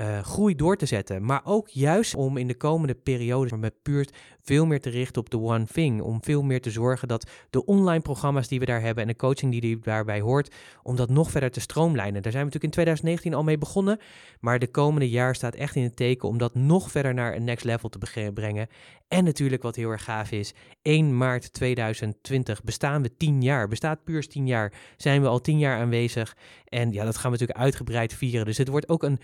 uh, 0.00 0.18
groei 0.18 0.54
door 0.54 0.76
te 0.76 0.86
zetten. 0.86 1.24
Maar 1.24 1.40
ook 1.44 1.68
juist 1.68 2.14
om 2.14 2.36
in 2.36 2.46
de 2.46 2.56
komende 2.56 2.94
periode 2.94 3.56
met 3.56 3.82
Puurt 3.82 4.16
veel 4.42 4.66
meer 4.66 4.80
te 4.80 4.90
richten 4.90 5.22
op 5.22 5.30
de 5.30 5.40
one 5.40 5.64
thing. 5.64 6.00
Om 6.00 6.22
veel 6.22 6.42
meer 6.42 6.60
te 6.60 6.70
zorgen 6.70 7.08
dat 7.08 7.30
de 7.50 7.64
online 7.64 8.00
programma's 8.00 8.48
die 8.48 8.58
we 8.58 8.64
daar 8.64 8.80
hebben 8.80 9.02
en 9.02 9.08
de 9.08 9.16
coaching 9.16 9.60
die 9.60 9.78
daarbij 9.78 10.20
hoort, 10.20 10.54
om 10.82 10.96
dat 10.96 11.10
nog 11.10 11.30
verder 11.30 11.50
te 11.50 11.60
stroomlijnen. 11.60 12.22
Daar 12.22 12.32
zijn 12.32 12.46
we 12.46 12.52
natuurlijk 12.52 12.64
in 12.64 12.70
2019 12.70 13.34
al 13.34 13.44
mee 13.44 13.58
begonnen. 13.58 13.98
Maar 14.40 14.58
de 14.58 14.70
komende 14.70 15.08
jaar 15.08 15.34
staat 15.34 15.54
echt 15.54 15.74
in 15.74 15.82
het 15.82 15.96
teken 15.96 16.28
om 16.28 16.38
dat 16.38 16.54
nog 16.54 16.90
verder 16.90 17.14
naar 17.14 17.34
een 17.34 17.44
next 17.44 17.64
level 17.64 17.88
te 17.88 18.32
brengen. 18.34 18.68
En 19.08 19.24
natuurlijk 19.24 19.62
wat 19.62 19.76
heel 19.76 19.90
erg 19.90 20.04
gaaf 20.04 20.30
is, 20.30 20.54
1 20.82 21.16
maart 21.16 21.52
2020 21.52 22.62
bestaan 22.62 23.02
we 23.02 23.16
10 23.16 23.42
jaar. 23.42 23.68
Bestaat 23.68 24.04
Puurs 24.04 24.28
10 24.28 24.46
jaar. 24.46 24.72
Zijn 24.96 25.22
we 25.22 25.28
al 25.28 25.40
10 25.40 25.58
jaar 25.58 25.78
aanwezig. 25.78 26.36
En 26.64 26.92
ja, 26.92 27.04
dat 27.04 27.14
gaan 27.16 27.30
we 27.30 27.38
natuurlijk 27.38 27.58
uitgebreid 27.58 28.14
vieren. 28.14 28.46
Dus 28.46 28.58
het 28.58 28.68
wordt 28.68 28.88
ook 28.88 29.02
een 29.02 29.18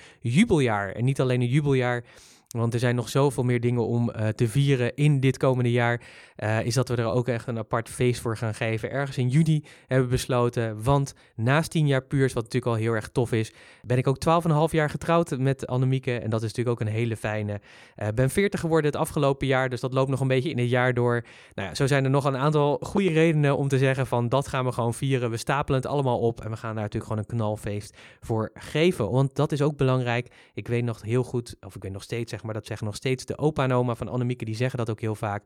En 0.70 1.04
niet 1.04 1.20
alleen 1.20 1.40
een 1.40 1.46
jubeljaar 1.46 2.04
want 2.52 2.74
er 2.74 2.80
zijn 2.80 2.94
nog 2.94 3.08
zoveel 3.08 3.42
meer 3.42 3.60
dingen 3.60 3.86
om 3.86 4.10
uh, 4.10 4.28
te 4.28 4.48
vieren 4.48 4.94
in 4.94 5.20
dit 5.20 5.36
komende 5.36 5.70
jaar. 5.70 6.00
Uh, 6.36 6.64
is 6.64 6.74
dat 6.74 6.88
we 6.88 6.96
er 6.96 7.04
ook 7.04 7.28
echt 7.28 7.46
een 7.46 7.58
apart 7.58 7.88
feest 7.88 8.20
voor 8.20 8.36
gaan 8.36 8.54
geven. 8.54 8.90
Ergens 8.90 9.18
in 9.18 9.28
juni 9.28 9.64
hebben 9.86 10.06
we 10.06 10.12
besloten. 10.12 10.82
Want 10.82 11.14
naast 11.34 11.70
10 11.70 11.86
jaar 11.86 12.02
puurs, 12.02 12.32
wat 12.32 12.42
natuurlijk 12.42 12.72
al 12.72 12.78
heel 12.78 12.92
erg 12.92 13.08
tof 13.08 13.32
is, 13.32 13.52
ben 13.82 13.98
ik 13.98 14.06
ook 14.06 14.18
12,5 14.48 14.52
jaar 14.70 14.90
getrouwd 14.90 15.38
met 15.38 15.66
Annemieke. 15.66 16.18
En 16.18 16.30
dat 16.30 16.42
is 16.42 16.48
natuurlijk 16.48 16.80
ook 16.80 16.86
een 16.86 16.94
hele 16.94 17.16
fijne. 17.16 17.60
Uh, 17.96 18.08
ben 18.14 18.30
40 18.30 18.60
geworden 18.60 18.90
het 18.90 19.00
afgelopen 19.00 19.46
jaar. 19.46 19.68
Dus 19.68 19.80
dat 19.80 19.92
loopt 19.92 20.10
nog 20.10 20.20
een 20.20 20.28
beetje 20.28 20.50
in 20.50 20.58
het 20.58 20.70
jaar 20.70 20.94
door. 20.94 21.24
Nou 21.54 21.68
ja, 21.68 21.74
zo 21.74 21.86
zijn 21.86 22.04
er 22.04 22.10
nog 22.10 22.24
een 22.24 22.36
aantal 22.36 22.78
goede 22.82 23.10
redenen 23.10 23.56
om 23.56 23.68
te 23.68 23.78
zeggen 23.78 24.06
van 24.06 24.28
dat 24.28 24.48
gaan 24.48 24.64
we 24.64 24.72
gewoon 24.72 24.94
vieren. 24.94 25.30
We 25.30 25.36
stapelen 25.36 25.80
het 25.80 25.90
allemaal 25.90 26.18
op. 26.18 26.40
En 26.40 26.50
we 26.50 26.56
gaan 26.56 26.74
daar 26.74 26.82
natuurlijk 26.82 27.12
gewoon 27.12 27.24
een 27.28 27.36
knalfeest 27.36 27.96
voor 28.20 28.50
geven. 28.54 29.10
Want 29.10 29.34
dat 29.34 29.52
is 29.52 29.62
ook 29.62 29.76
belangrijk. 29.76 30.32
Ik 30.54 30.68
weet 30.68 30.84
nog 30.84 31.02
heel 31.02 31.22
goed, 31.22 31.56
of 31.60 31.76
ik 31.76 31.82
weet 31.82 31.92
nog 31.92 32.02
steeds 32.02 32.32
maar 32.42 32.54
dat 32.54 32.66
zeggen 32.66 32.86
nog 32.86 32.96
steeds 32.96 33.24
de 33.24 33.38
opa 33.38 33.64
en 33.64 33.72
oma 33.72 33.94
van 33.94 34.08
Annemieke, 34.08 34.44
die 34.44 34.54
zeggen 34.54 34.78
dat 34.78 34.90
ook 34.90 35.00
heel 35.00 35.14
vaak. 35.14 35.42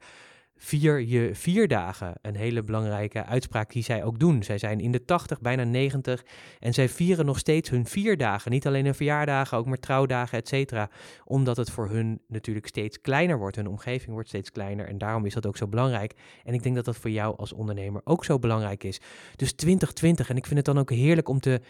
Vier 0.58 1.00
je 1.00 1.34
vier 1.34 1.68
dagen. 1.68 2.14
Een 2.22 2.36
hele 2.36 2.62
belangrijke 2.62 3.24
uitspraak 3.24 3.72
die 3.72 3.82
zij 3.82 4.04
ook 4.04 4.18
doen. 4.18 4.42
Zij 4.42 4.58
zijn 4.58 4.80
in 4.80 4.92
de 4.92 5.04
80, 5.04 5.40
bijna 5.40 5.64
90 5.64 6.24
en 6.58 6.74
zij 6.74 6.88
vieren 6.88 7.26
nog 7.26 7.38
steeds 7.38 7.70
hun 7.70 7.86
vier 7.86 8.16
dagen. 8.16 8.50
Niet 8.50 8.66
alleen 8.66 8.84
hun 8.84 8.94
verjaardagen, 8.94 9.58
ook 9.58 9.66
maar 9.66 9.78
trouwdagen, 9.78 10.38
et 10.38 10.48
cetera. 10.48 10.90
Omdat 11.24 11.56
het 11.56 11.70
voor 11.70 11.88
hun 11.88 12.20
natuurlijk 12.28 12.66
steeds 12.66 13.00
kleiner 13.00 13.38
wordt. 13.38 13.56
Hun 13.56 13.68
omgeving 13.68 14.12
wordt 14.12 14.28
steeds 14.28 14.50
kleiner 14.50 14.88
en 14.88 14.98
daarom 14.98 15.26
is 15.26 15.34
dat 15.34 15.46
ook 15.46 15.56
zo 15.56 15.66
belangrijk. 15.66 16.14
En 16.44 16.54
ik 16.54 16.62
denk 16.62 16.74
dat 16.74 16.84
dat 16.84 16.96
voor 16.96 17.10
jou 17.10 17.36
als 17.36 17.52
ondernemer 17.52 18.00
ook 18.04 18.24
zo 18.24 18.38
belangrijk 18.38 18.84
is. 18.84 19.00
Dus 19.36 19.52
2020 19.52 20.30
en 20.30 20.36
ik 20.36 20.46
vind 20.46 20.56
het 20.56 20.66
dan 20.66 20.78
ook 20.78 20.90
heerlijk 20.90 21.28
om 21.28 21.40
te 21.40 21.60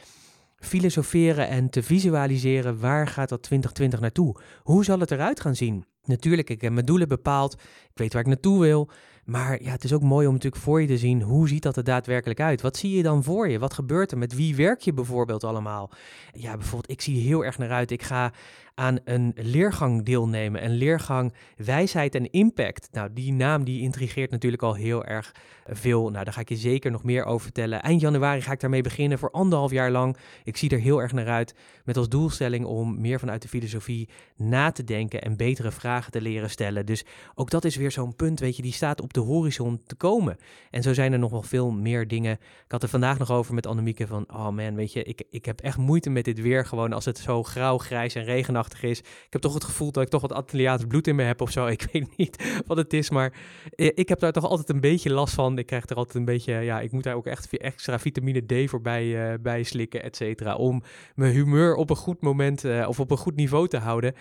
filosoferen 0.66 1.48
en 1.48 1.70
te 1.70 1.82
visualiseren 1.82 2.80
waar 2.80 3.06
gaat 3.06 3.28
dat 3.28 3.42
2020 3.42 4.00
naartoe? 4.00 4.36
Hoe 4.62 4.84
zal 4.84 5.00
het 5.00 5.10
eruit 5.10 5.40
gaan 5.40 5.56
zien? 5.56 5.84
Natuurlijk, 6.04 6.50
ik 6.50 6.60
heb 6.60 6.72
mijn 6.72 6.86
doelen 6.86 7.08
bepaald. 7.08 7.52
Ik 7.52 7.90
weet 7.94 8.12
waar 8.12 8.22
ik 8.22 8.28
naartoe 8.28 8.60
wil. 8.60 8.90
Maar 9.24 9.62
ja, 9.62 9.70
het 9.70 9.84
is 9.84 9.92
ook 9.92 10.02
mooi 10.02 10.26
om 10.26 10.32
natuurlijk 10.32 10.62
voor 10.62 10.80
je 10.80 10.86
te 10.86 10.98
zien 10.98 11.22
hoe 11.22 11.48
ziet 11.48 11.62
dat 11.62 11.76
er 11.76 11.84
daadwerkelijk 11.84 12.40
uit. 12.40 12.60
Wat 12.60 12.76
zie 12.76 12.96
je 12.96 13.02
dan 13.02 13.22
voor 13.22 13.48
je? 13.48 13.58
Wat 13.58 13.74
gebeurt 13.74 14.10
er? 14.10 14.18
Met 14.18 14.34
wie 14.34 14.56
werk 14.56 14.80
je 14.80 14.92
bijvoorbeeld 14.92 15.44
allemaal? 15.44 15.90
Ja, 16.32 16.56
bijvoorbeeld, 16.56 16.90
ik 16.90 17.00
zie 17.00 17.20
heel 17.20 17.44
erg 17.44 17.58
naar 17.58 17.70
uit. 17.70 17.90
Ik 17.90 18.02
ga 18.02 18.32
aan 18.78 18.98
een 19.04 19.32
leergang 19.36 20.04
deelnemen. 20.04 20.64
Een 20.64 20.74
leergang 20.74 21.32
wijsheid 21.56 22.14
en 22.14 22.30
impact. 22.30 22.88
Nou, 22.92 23.12
die 23.12 23.32
naam 23.32 23.64
die 23.64 23.80
intrigeert 23.80 24.30
natuurlijk 24.30 24.62
al 24.62 24.74
heel 24.74 25.04
erg 25.04 25.34
veel. 25.66 26.10
Nou, 26.10 26.24
daar 26.24 26.32
ga 26.32 26.40
ik 26.40 26.48
je 26.48 26.56
zeker 26.56 26.90
nog 26.90 27.04
meer 27.04 27.24
over 27.24 27.42
vertellen. 27.42 27.82
Eind 27.82 28.00
januari 28.00 28.40
ga 28.40 28.52
ik 28.52 28.60
daarmee 28.60 28.82
beginnen 28.82 29.18
voor 29.18 29.30
anderhalf 29.30 29.70
jaar 29.70 29.90
lang. 29.90 30.16
Ik 30.44 30.56
zie 30.56 30.70
er 30.70 30.78
heel 30.78 31.02
erg 31.02 31.12
naar 31.12 31.28
uit. 31.28 31.54
Met 31.84 31.96
als 31.96 32.08
doelstelling 32.08 32.64
om 32.64 33.00
meer 33.00 33.18
vanuit 33.18 33.42
de 33.42 33.48
filosofie 33.48 34.08
na 34.36 34.70
te 34.70 34.84
denken 34.84 35.22
en 35.22 35.36
betere 35.36 35.72
vragen 35.72 36.12
te 36.12 36.20
leren 36.20 36.50
stellen. 36.50 36.86
Dus 36.86 37.04
ook 37.34 37.50
dat 37.50 37.64
is 37.64 37.76
weer 37.76 37.90
zo'n 37.90 38.16
punt, 38.16 38.40
weet 38.40 38.56
je, 38.56 38.62
die 38.62 38.72
staat 38.72 39.00
op 39.00 39.12
de 39.12 39.20
horizon 39.20 39.80
te 39.86 39.94
komen. 39.94 40.36
En 40.70 40.82
zo 40.82 40.94
zijn 40.94 41.12
er 41.12 41.18
nog 41.18 41.30
wel 41.30 41.42
veel 41.42 41.70
meer 41.70 42.08
dingen. 42.08 42.32
Ik 42.32 42.72
had 42.72 42.82
er 42.82 42.88
vandaag 42.88 43.18
nog 43.18 43.30
over 43.30 43.54
met 43.54 43.66
Annemieke 43.66 44.06
van, 44.06 44.24
oh 44.28 44.48
man, 44.48 44.74
weet 44.74 44.92
je, 44.92 45.02
ik, 45.02 45.22
ik 45.30 45.44
heb 45.44 45.60
echt 45.60 45.76
moeite 45.76 46.10
met 46.10 46.24
dit 46.24 46.40
weer 46.40 46.66
gewoon 46.66 46.92
als 46.92 47.04
het 47.04 47.18
zo 47.18 47.42
grauw, 47.42 47.78
grijs 47.78 48.14
en 48.14 48.24
regenachtig 48.24 48.65
is. 48.74 48.98
Ik 48.98 49.26
heb 49.30 49.40
toch 49.40 49.54
het 49.54 49.64
gevoel 49.64 49.92
dat 49.92 50.02
ik 50.02 50.08
toch 50.08 50.20
wat 50.20 50.32
Antilliaans 50.32 50.84
bloed 50.88 51.06
in 51.06 51.16
me 51.16 51.22
heb 51.22 51.40
of 51.40 51.50
zo. 51.50 51.66
Ik 51.76 51.88
weet 51.92 52.16
niet 52.16 52.62
wat 52.66 52.76
het 52.76 52.92
is, 52.92 53.10
maar 53.10 53.32
ik 53.74 54.08
heb 54.08 54.18
daar 54.18 54.32
toch 54.32 54.44
altijd 54.44 54.68
een 54.68 54.80
beetje 54.80 55.10
last 55.10 55.34
van. 55.34 55.58
Ik 55.58 55.66
krijg 55.66 55.88
er 55.88 55.96
altijd 55.96 56.16
een 56.16 56.24
beetje, 56.24 56.54
ja, 56.54 56.80
ik 56.80 56.92
moet 56.92 57.02
daar 57.02 57.14
ook 57.14 57.26
echt 57.26 57.56
extra 57.56 57.98
vitamine 57.98 58.64
D 58.64 58.70
voor 58.70 58.80
bij, 58.80 59.32
uh, 59.32 59.38
bij 59.40 59.62
slikken, 59.62 60.02
et 60.02 60.16
cetera. 60.16 60.54
Om 60.54 60.82
mijn 61.14 61.32
humeur 61.32 61.74
op 61.74 61.90
een 61.90 61.96
goed 61.96 62.20
moment 62.20 62.64
uh, 62.64 62.88
of 62.88 63.00
op 63.00 63.10
een 63.10 63.16
goed 63.16 63.36
niveau 63.36 63.68
te 63.68 63.78
houden. 63.78 64.14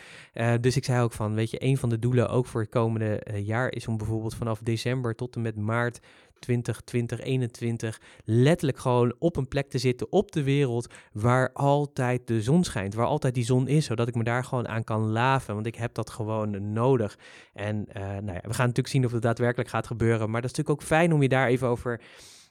Dus 0.61 0.75
ik 0.75 0.83
zei 0.83 1.01
ook 1.01 1.13
van, 1.13 1.35
weet 1.35 1.51
je, 1.51 1.63
een 1.63 1.77
van 1.77 1.89
de 1.89 1.99
doelen 1.99 2.29
ook 2.29 2.45
voor 2.45 2.61
het 2.61 2.69
komende 2.69 3.23
jaar 3.35 3.71
is 3.71 3.87
om 3.87 3.97
bijvoorbeeld 3.97 4.35
vanaf 4.35 4.59
december 4.59 5.15
tot 5.15 5.35
en 5.35 5.41
met 5.41 5.55
maart 5.55 5.99
2020, 6.39 6.81
2021 6.81 8.01
letterlijk 8.23 8.77
gewoon 8.77 9.15
op 9.19 9.35
een 9.35 9.47
plek 9.47 9.69
te 9.69 9.77
zitten 9.77 10.11
op 10.11 10.31
de 10.31 10.43
wereld 10.43 10.93
waar 11.11 11.51
altijd 11.53 12.27
de 12.27 12.41
zon 12.41 12.63
schijnt, 12.63 12.93
waar 12.93 13.05
altijd 13.05 13.33
die 13.33 13.45
zon 13.45 13.67
is, 13.67 13.85
zodat 13.85 14.07
ik 14.07 14.15
me 14.15 14.23
daar 14.23 14.43
gewoon 14.43 14.67
aan 14.67 14.83
kan 14.83 15.11
laven, 15.11 15.53
want 15.53 15.65
ik 15.65 15.75
heb 15.75 15.93
dat 15.93 16.09
gewoon 16.09 16.73
nodig. 16.73 17.17
En 17.53 17.85
uh, 17.97 18.03
nou 18.03 18.33
ja, 18.33 18.41
we 18.41 18.53
gaan 18.53 18.67
natuurlijk 18.67 18.87
zien 18.87 19.05
of 19.05 19.11
het 19.11 19.21
daadwerkelijk 19.21 19.69
gaat 19.69 19.87
gebeuren, 19.87 20.29
maar 20.29 20.41
dat 20.41 20.51
is 20.51 20.57
natuurlijk 20.57 20.81
ook 20.81 20.87
fijn 20.87 21.13
om 21.13 21.21
je 21.21 21.29
daar 21.29 21.47
even 21.47 21.67
over 21.67 22.01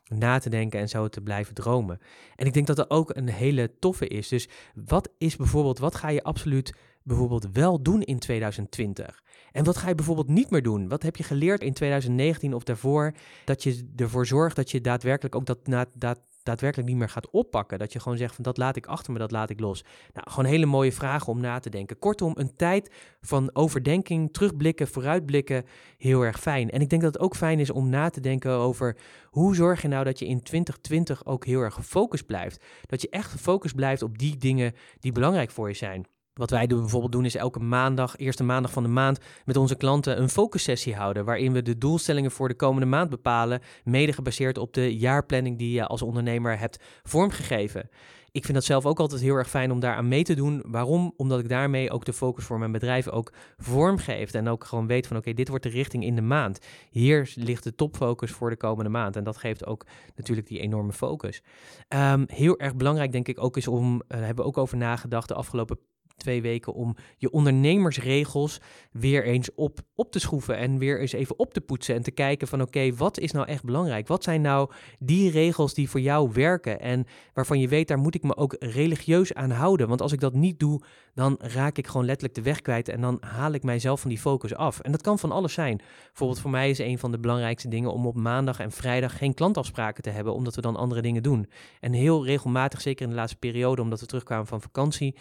na 0.08 0.38
te 0.38 0.50
denken 0.50 0.80
en 0.80 0.88
zo 0.88 1.08
te 1.08 1.20
blijven 1.20 1.54
dromen. 1.54 1.99
En 2.37 2.46
ik 2.46 2.52
denk 2.52 2.66
dat 2.66 2.76
dat 2.76 2.90
ook 2.90 3.16
een 3.16 3.28
hele 3.28 3.78
toffe 3.78 4.08
is. 4.08 4.28
Dus 4.28 4.49
wat 4.75 5.08
is 5.18 5.37
bijvoorbeeld, 5.37 5.78
wat 5.78 5.94
ga 5.94 6.08
je 6.08 6.23
absoluut 6.23 6.75
bijvoorbeeld 7.02 7.49
wel 7.52 7.82
doen 7.82 8.02
in 8.02 8.18
2020? 8.18 9.23
En 9.52 9.64
wat 9.64 9.76
ga 9.76 9.88
je 9.88 9.94
bijvoorbeeld 9.94 10.28
niet 10.28 10.50
meer 10.50 10.62
doen? 10.62 10.88
Wat 10.88 11.02
heb 11.02 11.16
je 11.16 11.23
geleerd 11.23 11.62
in 11.62 11.73
2019 11.73 12.54
of 12.54 12.62
daarvoor 12.62 13.14
dat 13.44 13.62
je 13.62 13.92
ervoor 13.96 14.26
zorgt 14.26 14.56
dat 14.56 14.70
je 14.70 14.80
daadwerkelijk 14.80 15.34
ook 15.34 15.46
dat, 15.46 15.66
na, 15.66 15.87
dat 15.94 16.20
daadwerkelijk 16.45 16.89
niet 16.89 16.99
meer 16.99 17.09
gaat 17.09 17.31
oppakken. 17.31 17.79
Dat 17.79 17.93
je 17.93 18.01
gewoon 18.01 18.19
zegt 18.19 18.35
van 18.35 18.45
dat 18.45 18.57
laat 18.57 18.77
ik 18.77 18.87
achter 18.87 19.13
me, 19.13 19.19
dat 19.19 19.31
laat 19.31 19.51
ik 19.51 19.61
los. 19.61 19.85
Nou, 20.13 20.31
gewoon 20.31 20.51
hele 20.51 20.67
mooie 20.67 20.93
vragen 20.93 21.33
om 21.33 21.41
na 21.41 21.59
te 21.59 21.71
denken. 21.71 21.99
Kortom, 21.99 22.33
een 22.35 22.57
tijd 22.57 22.91
van 23.21 23.51
overdenking, 23.53 24.33
terugblikken, 24.33 24.89
vooruitblikken, 24.89 25.65
heel 25.99 26.23
erg 26.23 26.41
fijn. 26.41 26.71
En 26.71 26.81
ik 26.81 26.89
denk 26.89 27.03
dat 27.03 27.13
het 27.13 27.23
ook 27.23 27.37
fijn 27.37 27.59
is 27.59 27.71
om 27.71 27.89
na 27.89 28.11
te 28.11 28.21
denken 28.21 28.51
over 28.51 28.97
hoe 29.25 29.55
zorg 29.55 29.83
je 29.83 29.89
nou 29.89 30.05
dat 30.05 30.19
je 30.19 30.27
in 30.27 30.43
2020 30.43 31.27
ook 31.27 31.45
heel 31.45 31.61
erg 31.61 31.75
gefocust 31.75 32.27
blijft. 32.27 32.65
Dat 32.87 33.03
je 33.03 33.09
echt 33.09 33.31
gefocust 33.31 33.75
blijft 33.75 34.03
op 34.03 34.19
die 34.19 34.37
dingen 34.37 34.73
die 34.99 35.13
belangrijk 35.13 35.51
voor 35.51 35.69
je 35.69 35.75
zijn. 35.75 36.07
Wat 36.35 36.50
wij 36.50 36.67
doen, 36.67 36.81
bijvoorbeeld 36.81 37.12
doen 37.12 37.25
is 37.25 37.35
elke 37.35 37.61
maandag, 37.61 38.17
eerste 38.17 38.45
maandag 38.45 38.73
van 38.73 38.83
de 38.83 38.88
maand, 38.88 39.19
met 39.45 39.57
onze 39.57 39.76
klanten 39.76 40.21
een 40.21 40.29
focussessie 40.29 40.95
houden. 40.95 41.25
Waarin 41.25 41.53
we 41.53 41.62
de 41.62 41.79
doelstellingen 41.79 42.31
voor 42.31 42.49
de 42.49 42.55
komende 42.55 42.87
maand 42.87 43.11
bepalen. 43.11 43.61
Mede 43.85 44.12
gebaseerd 44.12 44.59
op 44.59 44.73
de 44.73 44.97
jaarplanning 44.97 45.59
die 45.59 45.73
je 45.73 45.87
als 45.87 46.03
ondernemer 46.03 46.59
hebt 46.59 46.85
vormgegeven. 47.03 47.88
Ik 48.31 48.45
vind 48.45 48.55
dat 48.55 48.64
zelf 48.64 48.87
ook 48.87 49.00
altijd 49.00 49.21
heel 49.21 49.35
erg 49.35 49.49
fijn 49.49 49.71
om 49.71 49.81
daar 49.81 49.97
aan 49.97 50.09
mee 50.09 50.23
te 50.23 50.35
doen. 50.35 50.62
Waarom? 50.67 51.12
Omdat 51.17 51.38
ik 51.38 51.49
daarmee 51.49 51.91
ook 51.91 52.05
de 52.05 52.12
focus 52.12 52.45
voor 52.45 52.59
mijn 52.59 52.73
bedrijf 52.73 53.09
ook 53.09 53.33
vormgeef. 53.57 54.33
En 54.33 54.49
ook 54.49 54.64
gewoon 54.64 54.87
weet 54.87 55.07
van 55.07 55.17
oké, 55.17 55.33
dit 55.33 55.49
wordt 55.49 55.64
de 55.64 55.71
richting 55.71 56.05
in 56.05 56.14
de 56.14 56.23
maand. 56.23 56.59
Hier 56.91 57.33
ligt 57.35 57.64
de 57.64 57.75
topfocus 57.75 58.31
voor 58.31 58.50
de 58.50 58.57
komende 58.57 58.91
maand. 58.91 59.17
En 59.17 59.25
dat 59.25 59.37
geeft 59.37 59.67
ook 59.67 59.87
natuurlijk 60.17 60.49
die 60.49 60.61
enorme 60.61 60.93
focus. 60.93 61.43
Um, 61.88 62.25
heel 62.26 62.59
erg 62.59 62.75
belangrijk 62.75 63.12
denk 63.12 63.29
ik 63.29 63.43
ook 63.43 63.57
is 63.57 63.69
om, 63.69 63.95
uh, 63.95 64.19
hebben 64.19 64.37
we 64.37 64.50
ook 64.50 64.59
over 64.59 64.76
nagedacht 64.76 65.29
de 65.29 65.35
afgelopen 65.35 65.79
twee 66.16 66.42
weken 66.42 66.75
om 66.75 66.97
je 67.16 67.30
ondernemersregels 67.30 68.61
weer 68.92 69.25
eens 69.25 69.54
op, 69.54 69.80
op 69.94 70.12
te 70.12 70.18
schroeven 70.18 70.56
en 70.56 70.78
weer 70.78 71.00
eens 71.00 71.12
even 71.12 71.38
op 71.38 71.54
te 71.54 71.61
poetsen 71.61 71.94
en 71.94 72.02
te 72.02 72.11
kijken 72.11 72.49
van 72.49 72.62
oké, 72.62 72.94
wat 72.94 73.18
is 73.18 73.33
nou 73.33 73.47
echt 73.47 73.64
belangrijk? 73.64 74.09
Wat 74.09 74.25
zijn 74.25 74.40
nou 74.40 74.71
die 74.99 75.30
regels 75.30 75.75
die 75.75 75.90
voor 75.90 76.00
jou 76.00 76.30
werken 76.33 76.80
en 76.80 77.06
waarvan 77.33 77.61
je 77.61 77.68
weet, 77.68 77.88
daar 77.88 77.99
moet 77.99 78.14
ik 78.14 78.23
me 78.23 78.37
ook 78.37 78.56
religieus 78.59 79.35
aan 79.35 79.50
houden. 79.50 79.88
Want 79.88 80.02
als 80.02 80.12
ik 80.12 80.21
dat 80.21 80.35
niet 80.35 80.59
doe, 80.59 80.83
dan 81.14 81.37
raak 81.40 81.78
ik 81.78 81.87
gewoon 81.87 82.06
letterlijk 82.06 82.35
de 82.35 82.42
weg 82.42 82.61
kwijt 82.61 82.88
en 82.88 83.00
dan 83.00 83.18
haal 83.21 83.52
ik 83.52 83.62
mijzelf 83.62 84.00
van 84.00 84.11
die 84.11 84.18
focus 84.18 84.54
af. 84.54 84.80
En 84.80 84.92
dat 84.92 85.02
kan 85.02 85.18
van 85.18 85.33
alles 85.33 85.52
zijn. 85.52 85.80
Bijvoorbeeld 86.06 86.40
voor 86.40 86.50
mij 86.50 86.71
is 86.71 86.78
een 86.78 86.99
van 86.99 87.11
de 87.11 87.18
belangrijkste 87.18 87.68
dingen 87.68 87.92
om 87.92 88.06
op 88.06 88.16
maandag 88.16 88.59
en 88.59 88.71
vrijdag 88.71 89.18
geen 89.18 89.35
klantafspraken 89.35 90.02
te 90.02 90.11
hebben, 90.11 90.35
omdat 90.35 90.54
we 90.54 90.61
dan 90.61 90.76
andere 90.76 91.02
dingen 91.02 91.23
doen. 91.23 91.49
En 91.80 91.92
heel 91.92 92.25
regelmatig, 92.25 92.80
zeker 92.80 93.04
in 93.04 93.11
de 93.11 93.16
laatste 93.16 93.38
periode, 93.38 93.83
omdat 93.83 94.00
we 94.00 94.06
terugkwamen 94.06 94.47
van 94.47 94.61
vakantie, 94.61 95.14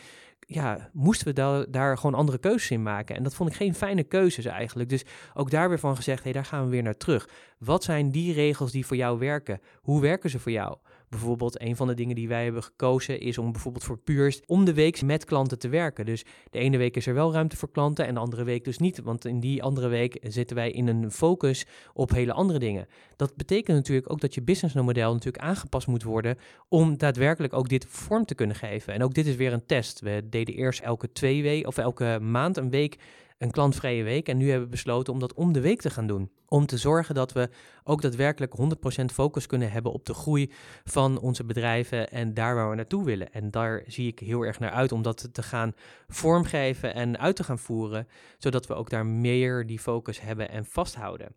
ja, 0.48 0.90
moesten 0.94 1.28
we 1.28 1.68
daar, 1.70 1.98
gewoon 1.98 2.16
andere 2.16 2.38
keuzes 2.38 2.72
in 2.72 2.84
maken. 2.84 3.16
En 3.16 3.24
dat 3.24 3.36
vond 3.36 3.50
ik 3.50 3.56
geen 3.56 3.76
fijne 3.76 4.04
keuzes 4.04 4.46
eigenlijk. 4.46 4.90
Dus 4.90 5.06
ook 5.34 5.52
daar 5.52 5.70
weer 5.70 5.80
van 5.80 5.96
gezegd, 5.96 6.18
hé, 6.18 6.24
hey, 6.24 6.34
daar 6.34 6.46
gaan 6.46 6.64
we 6.64 6.70
weer 6.70 6.84
naar 6.84 6.98
terug. 6.98 7.30
Wat 7.58 7.84
zijn 7.84 8.12
die 8.12 8.34
regels 8.34 8.72
die 8.72 8.86
voor 8.86 8.98
jou 8.98 9.20
werken? 9.20 9.62
Hoe 9.82 10.02
werken 10.02 10.30
ze 10.30 10.40
voor 10.40 10.52
jou? 10.52 10.78
Bijvoorbeeld, 11.14 11.62
een 11.62 11.76
van 11.76 11.88
de 11.88 11.94
dingen 11.94 12.16
die 12.16 12.28
wij 12.28 12.44
hebben 12.44 12.64
gekozen 12.64 13.20
is 13.20 13.38
om 13.38 13.52
bijvoorbeeld 13.52 13.84
voor 13.84 13.98
Puurst 13.98 14.44
om 14.46 14.66
de 14.66 14.74
week 14.74 15.02
met 15.02 15.26
klanten 15.26 15.60
te 15.60 15.70
werken. 15.70 16.06
Dus 16.06 16.26
de 16.52 16.60
ene 16.60 16.78
week 16.78 16.96
is 16.96 17.08
er 17.08 17.14
wel 17.14 17.34
ruimte 17.34 17.58
voor 17.58 17.72
klanten 17.72 18.08
en 18.08 18.14
de 18.14 18.20
andere 18.20 18.44
week 18.44 18.64
dus 18.66 18.78
niet. 18.78 19.02
Want 19.02 19.26
in 19.26 19.40
die 19.40 19.64
andere 19.64 19.88
week 19.88 20.18
zitten 20.22 20.56
wij 20.56 20.72
in 20.72 20.88
een 20.88 21.12
focus 21.12 21.66
op 21.94 22.12
hele 22.12 22.34
andere 22.34 22.60
dingen. 22.60 22.88
Dat 23.16 23.36
betekent 23.36 23.78
natuurlijk 23.78 24.12
ook 24.12 24.22
dat 24.22 24.34
je 24.34 24.42
businessmodel 24.42 25.14
natuurlijk 25.14 25.44
aangepast 25.44 25.88
moet 25.88 26.04
worden 26.04 26.38
om 26.68 26.98
daadwerkelijk 26.98 27.54
ook 27.54 27.70
dit 27.70 27.86
vorm 27.90 28.26
te 28.26 28.36
kunnen 28.36 28.56
geven. 28.56 28.94
En 28.94 29.04
ook 29.04 29.14
dit 29.14 29.28
is 29.28 29.36
weer 29.36 29.54
een 29.54 29.66
test. 29.66 30.00
We 30.00 30.28
deden 30.30 30.56
eerst 30.56 30.82
elke 30.82 31.12
twee 31.12 31.42
weken 31.42 31.68
of 31.68 31.78
elke 31.78 32.20
maand 32.22 32.58
een 32.58 32.70
week 32.70 32.98
een 33.44 33.52
klantvrije 33.52 34.04
week. 34.04 34.28
En 34.28 34.38
nu 34.38 34.50
hebben 34.50 34.66
we 34.66 34.72
besloten 34.72 35.14
om 35.14 35.20
dat 35.20 35.34
om 35.34 35.54
de 35.54 35.62
week 35.62 35.82
te 35.82 35.90
gaan 35.90 36.08
doen. 36.08 36.32
Om 36.48 36.66
te 36.66 36.78
zorgen 36.78 37.16
dat 37.16 37.32
we 37.32 37.50
ook 37.84 38.02
daadwerkelijk 38.02 38.54
100% 39.02 39.06
focus 39.14 39.46
kunnen 39.46 39.72
hebben 39.72 39.92
op 39.92 40.06
de 40.06 40.14
groei 40.14 40.52
van 40.84 41.20
onze 41.20 41.44
bedrijven 41.44 42.10
en 42.10 42.34
daar 42.34 42.56
waar 42.56 42.70
we 42.70 42.76
naartoe 42.76 43.06
willen. 43.06 43.32
En 43.34 43.52
daar 43.52 43.84
zie 43.88 44.08
ik 44.08 44.20
heel 44.20 44.42
erg 44.42 44.60
naar 44.60 44.72
uit 44.72 44.92
om 44.92 45.02
dat 45.02 45.30
te 45.32 45.44
gaan 45.44 45.74
vormgeven 46.08 46.94
en 46.94 47.20
uit 47.20 47.36
te 47.36 47.44
gaan 47.44 47.60
voeren, 47.60 48.08
zodat 48.38 48.68
we 48.68 48.74
ook 48.74 48.90
daar 48.90 49.06
meer 49.06 49.66
die 49.66 49.80
focus 49.80 50.22
hebben 50.22 50.50
en 50.50 50.66
vasthouden. 50.66 51.36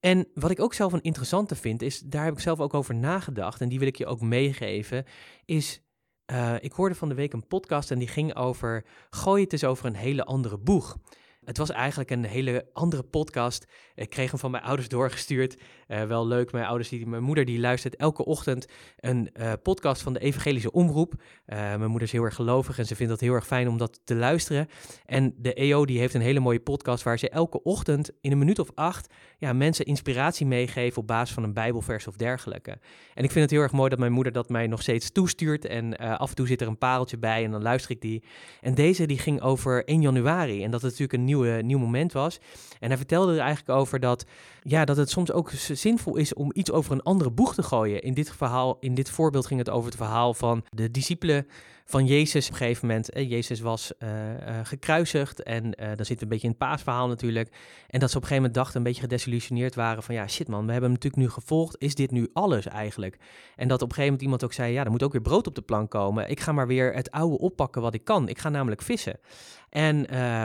En 0.00 0.28
wat 0.34 0.50
ik 0.50 0.60
ook 0.60 0.74
zelf 0.74 0.92
een 0.92 1.02
interessante 1.02 1.56
vind, 1.56 1.82
is 1.82 2.00
daar 2.00 2.24
heb 2.24 2.34
ik 2.34 2.40
zelf 2.40 2.60
ook 2.60 2.74
over 2.74 2.94
nagedacht 2.94 3.60
en 3.60 3.68
die 3.68 3.78
wil 3.78 3.88
ik 3.88 3.96
je 3.96 4.06
ook 4.06 4.20
meegeven, 4.20 5.04
is 5.44 5.82
uh, 6.30 6.54
ik 6.60 6.72
hoorde 6.72 6.94
van 6.94 7.08
de 7.08 7.14
week 7.14 7.32
een 7.32 7.46
podcast 7.46 7.90
en 7.90 7.98
die 7.98 8.08
ging 8.08 8.36
over 8.36 8.84
gooi 9.10 9.42
het 9.42 9.52
eens 9.52 9.64
over 9.64 9.86
een 9.86 9.94
hele 9.94 10.24
andere 10.24 10.58
boeg. 10.58 10.96
Het 11.44 11.58
was 11.58 11.70
eigenlijk 11.70 12.10
een 12.10 12.24
hele 12.24 12.66
andere 12.72 13.02
podcast. 13.02 13.66
Ik 13.94 14.10
kreeg 14.10 14.30
hem 14.30 14.40
van 14.40 14.50
mijn 14.50 14.62
ouders 14.62 14.88
doorgestuurd. 14.88 15.56
Uh, 15.90 16.02
wel 16.02 16.26
leuk, 16.26 16.52
mijn 16.52 16.64
ouders, 16.64 16.88
die, 16.88 17.06
mijn 17.06 17.22
moeder 17.22 17.44
die 17.44 17.60
luistert 17.60 17.96
elke 17.96 18.24
ochtend 18.24 18.66
een 18.96 19.30
uh, 19.40 19.52
podcast 19.62 20.02
van 20.02 20.12
de 20.12 20.18
Evangelische 20.18 20.72
Omroep. 20.72 21.12
Uh, 21.14 21.56
mijn 21.56 21.90
moeder 21.90 22.02
is 22.02 22.12
heel 22.12 22.22
erg 22.22 22.34
gelovig 22.34 22.78
en 22.78 22.86
ze 22.86 22.96
vindt 22.96 23.12
dat 23.12 23.20
heel 23.20 23.34
erg 23.34 23.46
fijn 23.46 23.68
om 23.68 23.78
dat 23.78 24.00
te 24.04 24.14
luisteren. 24.14 24.68
En 25.06 25.34
de 25.36 25.54
EO 25.54 25.84
die 25.84 25.98
heeft 25.98 26.14
een 26.14 26.20
hele 26.20 26.40
mooie 26.40 26.60
podcast 26.60 27.02
waar 27.02 27.18
ze 27.18 27.28
elke 27.28 27.62
ochtend 27.62 28.10
in 28.20 28.32
een 28.32 28.38
minuut 28.38 28.58
of 28.58 28.70
acht 28.74 29.14
ja, 29.38 29.52
mensen 29.52 29.84
inspiratie 29.84 30.46
meegeven 30.46 31.00
op 31.00 31.06
basis 31.06 31.34
van 31.34 31.42
een 31.42 31.52
bijbelvers 31.52 32.06
of 32.06 32.16
dergelijke. 32.16 32.70
En 33.14 33.24
ik 33.24 33.30
vind 33.30 33.44
het 33.44 33.50
heel 33.50 33.62
erg 33.62 33.72
mooi 33.72 33.90
dat 33.90 33.98
mijn 33.98 34.12
moeder 34.12 34.32
dat 34.32 34.48
mij 34.48 34.66
nog 34.66 34.82
steeds 34.82 35.10
toestuurt 35.12 35.64
en 35.64 35.96
af 35.96 36.28
en 36.28 36.34
toe 36.34 36.46
zit 36.46 36.60
er 36.60 36.68
een 36.68 36.78
pareltje 36.78 37.18
bij 37.18 37.44
en 37.44 37.50
dan 37.50 37.62
luister 37.62 37.90
ik 37.90 38.00
die. 38.00 38.22
En 38.60 38.74
deze 38.74 39.06
die 39.06 39.18
ging 39.18 39.40
over 39.40 39.84
1 39.84 40.00
januari 40.00 40.64
en 40.64 40.70
dat 40.70 40.82
het 40.82 40.90
natuurlijk 40.90 41.18
een 41.18 41.24
nieuwe, 41.24 41.62
nieuw 41.62 41.78
moment 41.78 42.12
was. 42.12 42.38
En 42.80 42.88
hij 42.88 42.96
vertelde 42.96 43.32
er 43.32 43.38
eigenlijk 43.38 43.78
over 43.78 44.00
dat, 44.00 44.24
ja, 44.62 44.84
dat 44.84 44.96
het 44.96 45.10
soms 45.10 45.32
ook 45.32 45.50
zinvol 45.80 46.16
is 46.16 46.34
om 46.34 46.50
iets 46.54 46.70
over 46.70 46.92
een 46.92 47.02
andere 47.02 47.30
boeg 47.30 47.54
te 47.54 47.62
gooien. 47.62 48.02
In 48.02 48.14
dit 48.14 48.30
verhaal, 48.32 48.76
in 48.80 48.94
dit 48.94 49.10
voorbeeld 49.10 49.46
ging 49.46 49.60
het 49.60 49.70
over 49.70 49.88
het 49.88 49.96
verhaal 49.96 50.34
van 50.34 50.64
de 50.68 50.90
discipelen 50.90 51.46
van 51.90 52.06
Jezus. 52.06 52.46
Op 52.46 52.52
een 52.52 52.58
gegeven 52.58 52.86
moment, 52.86 53.10
eh, 53.10 53.30
Jezus 53.30 53.60
was 53.60 53.92
uh, 53.98 54.08
uh, 54.08 54.60
gekruisigd 54.62 55.42
en 55.42 55.64
uh, 55.64 55.88
dan 55.96 56.04
zit 56.04 56.22
een 56.22 56.28
beetje 56.28 56.44
in 56.44 56.50
het 56.50 56.58
paasverhaal 56.58 57.08
natuurlijk. 57.08 57.48
En 57.88 58.00
dat 58.00 58.10
ze 58.10 58.16
op 58.16 58.22
een 58.22 58.28
gegeven 58.28 58.36
moment 58.36 58.54
dachten, 58.54 58.76
een 58.76 58.82
beetje 58.82 59.00
gedesillusioneerd 59.00 59.74
waren 59.74 60.02
van 60.02 60.14
ja, 60.14 60.28
shit 60.28 60.48
man, 60.48 60.66
we 60.66 60.72
hebben 60.72 60.90
hem 60.90 60.98
natuurlijk 61.00 61.22
nu 61.22 61.30
gevolgd. 61.30 61.76
Is 61.78 61.94
dit 61.94 62.10
nu 62.10 62.28
alles 62.32 62.66
eigenlijk? 62.66 63.16
En 63.56 63.68
dat 63.68 63.82
op 63.82 63.88
een 63.88 63.94
gegeven 63.94 64.02
moment 64.04 64.22
iemand 64.22 64.44
ook 64.44 64.52
zei, 64.52 64.72
ja, 64.72 64.84
er 64.84 64.90
moet 64.90 65.02
ook 65.02 65.12
weer 65.12 65.20
brood 65.20 65.46
op 65.46 65.54
de 65.54 65.62
plank 65.62 65.90
komen. 65.90 66.30
Ik 66.30 66.40
ga 66.40 66.52
maar 66.52 66.66
weer 66.66 66.94
het 66.94 67.10
oude 67.10 67.38
oppakken 67.38 67.82
wat 67.82 67.94
ik 67.94 68.04
kan. 68.04 68.28
Ik 68.28 68.38
ga 68.38 68.48
namelijk 68.48 68.82
vissen. 68.82 69.18
En 69.70 70.00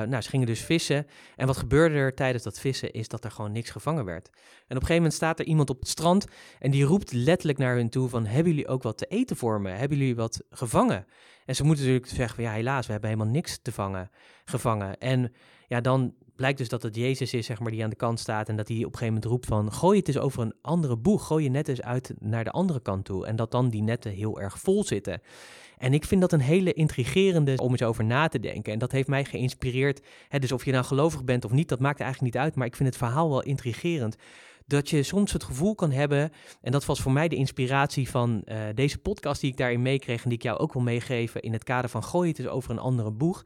nou, 0.10 0.22
ze 0.22 0.30
gingen 0.30 0.48
dus 0.48 0.62
vissen. 0.62 1.08
En 1.36 1.48
wat 1.48 1.58
gebeurde 1.58 1.96
er 1.96 2.14
tijdens 2.14 2.44
dat 2.44 2.60
vissen 2.60 2.92
is 2.92 3.08
dat 3.08 3.24
er 3.24 3.32
gewoon 3.32 3.52
niks 3.52 3.70
gevangen 3.70 4.06
werd. 4.06 4.28
En 4.28 4.76
op 4.76 4.82
een 4.82 4.88
gegeven 4.88 4.96
moment 4.96 5.14
staat 5.14 5.40
er 5.40 5.46
iemand 5.46 5.70
op 5.70 5.80
het 5.80 5.90
strand 5.90 6.26
en 6.60 6.72
die 6.72 6.84
roept 6.84 7.12
letterlijk 7.12 7.58
naar 7.58 7.76
hun 7.76 7.90
toe 7.90 8.10
van, 8.10 8.26
hebben 8.26 8.52
jullie 8.52 8.68
ook 8.68 8.84
wat 8.84 8.98
te 8.98 9.06
eten 9.06 9.36
voor 9.36 9.62
me? 9.62 9.70
Hebben 9.70 9.98
jullie 9.98 10.16
wat 10.16 10.44
gevangen? 10.50 11.06
En 11.46 11.56
ze 11.56 11.64
moeten 11.64 11.86
natuurlijk 11.86 12.12
zeggen 12.12 12.44
ja 12.44 12.52
helaas, 12.52 12.86
we 12.86 12.92
hebben 12.92 13.10
helemaal 13.10 13.34
niks 13.34 13.60
te 13.62 13.72
vangen, 13.72 14.10
gevangen. 14.46 14.98
En 14.98 15.34
ja, 15.68 15.82
dan 15.82 16.14
blijkt 16.36 16.58
dus 16.58 16.70
dat 16.70 16.84
het 16.84 16.96
Jezus 16.96 17.34
is, 17.34 17.46
zeg 17.46 17.60
maar, 17.60 17.72
die 17.72 17.84
aan 17.84 17.90
de 17.90 17.96
kant 17.96 18.20
staat 18.20 18.50
en 18.50 18.56
dat 18.56 18.68
hij 18.68 18.78
op 18.78 18.84
een 18.84 18.98
gegeven 18.98 19.14
moment 19.14 19.32
roept 19.32 19.46
van, 19.46 19.72
gooi 19.72 19.98
het 19.98 20.08
eens 20.08 20.18
over 20.18 20.42
een 20.42 20.54
andere 20.62 20.98
boeg, 20.98 21.28
gooi 21.28 21.44
je 21.44 21.50
net 21.50 21.68
eens 21.68 21.82
uit 21.82 22.14
naar 22.20 22.44
de 22.44 22.52
andere 22.52 22.82
kant 22.82 23.06
toe. 23.06 23.26
En 23.26 23.36
dat 23.36 23.52
dan 23.52 23.70
die 23.70 23.82
netten 23.82 24.12
heel 24.12 24.42
erg 24.42 24.60
vol 24.60 24.84
zitten. 24.84 25.22
En 25.78 25.94
ik 25.94 26.06
vind 26.06 26.22
dat 26.22 26.32
een 26.32 26.40
hele 26.40 26.74
intrigerende 26.74 27.58
om 27.58 27.72
eens 27.72 27.84
over 27.84 28.04
na 28.04 28.28
te 28.28 28.40
denken. 28.40 28.74
En 28.74 28.80
dat 28.80 28.92
heeft 28.92 29.08
mij 29.08 29.26
geïnspireerd. 29.26 30.06
Hè, 30.30 30.40
dus 30.40 30.52
of 30.52 30.66
je 30.66 30.72
nou 30.72 30.86
gelovig 30.86 31.24
bent 31.24 31.46
of 31.46 31.52
niet, 31.52 31.70
dat 31.70 31.80
maakt 31.80 32.00
eigenlijk 32.00 32.34
niet 32.34 32.44
uit. 32.44 32.56
Maar 32.56 32.68
ik 32.68 32.76
vind 32.76 32.90
het 32.90 32.98
verhaal 32.98 33.30
wel 33.30 33.44
intrigerend 33.44 34.16
dat 34.66 34.90
je 34.90 35.04
soms 35.04 35.34
het 35.34 35.44
gevoel 35.44 35.76
kan 35.76 35.92
hebben, 35.92 36.32
en 36.62 36.72
dat 36.72 36.86
was 36.86 37.02
voor 37.02 37.12
mij 37.12 37.28
de 37.28 37.36
inspiratie 37.36 38.10
van 38.10 38.42
uh, 38.46 38.58
deze 38.74 38.98
podcast 38.98 39.42
die 39.42 39.52
ik 39.52 39.58
daarin 39.58 39.82
meekreeg 39.82 40.24
en 40.24 40.30
die 40.30 40.38
ik 40.38 40.44
jou 40.44 40.58
ook 40.58 40.74
wil 40.74 40.82
meegeven 40.82 41.42
in 41.42 41.54
het 41.54 41.64
kader 41.64 41.90
van 41.90 42.04
gooi 42.04 42.30
het 42.30 42.40
eens 42.40 42.48
over 42.48 42.72
een 42.72 42.80
andere 42.80 43.12
boeg, 43.12 43.44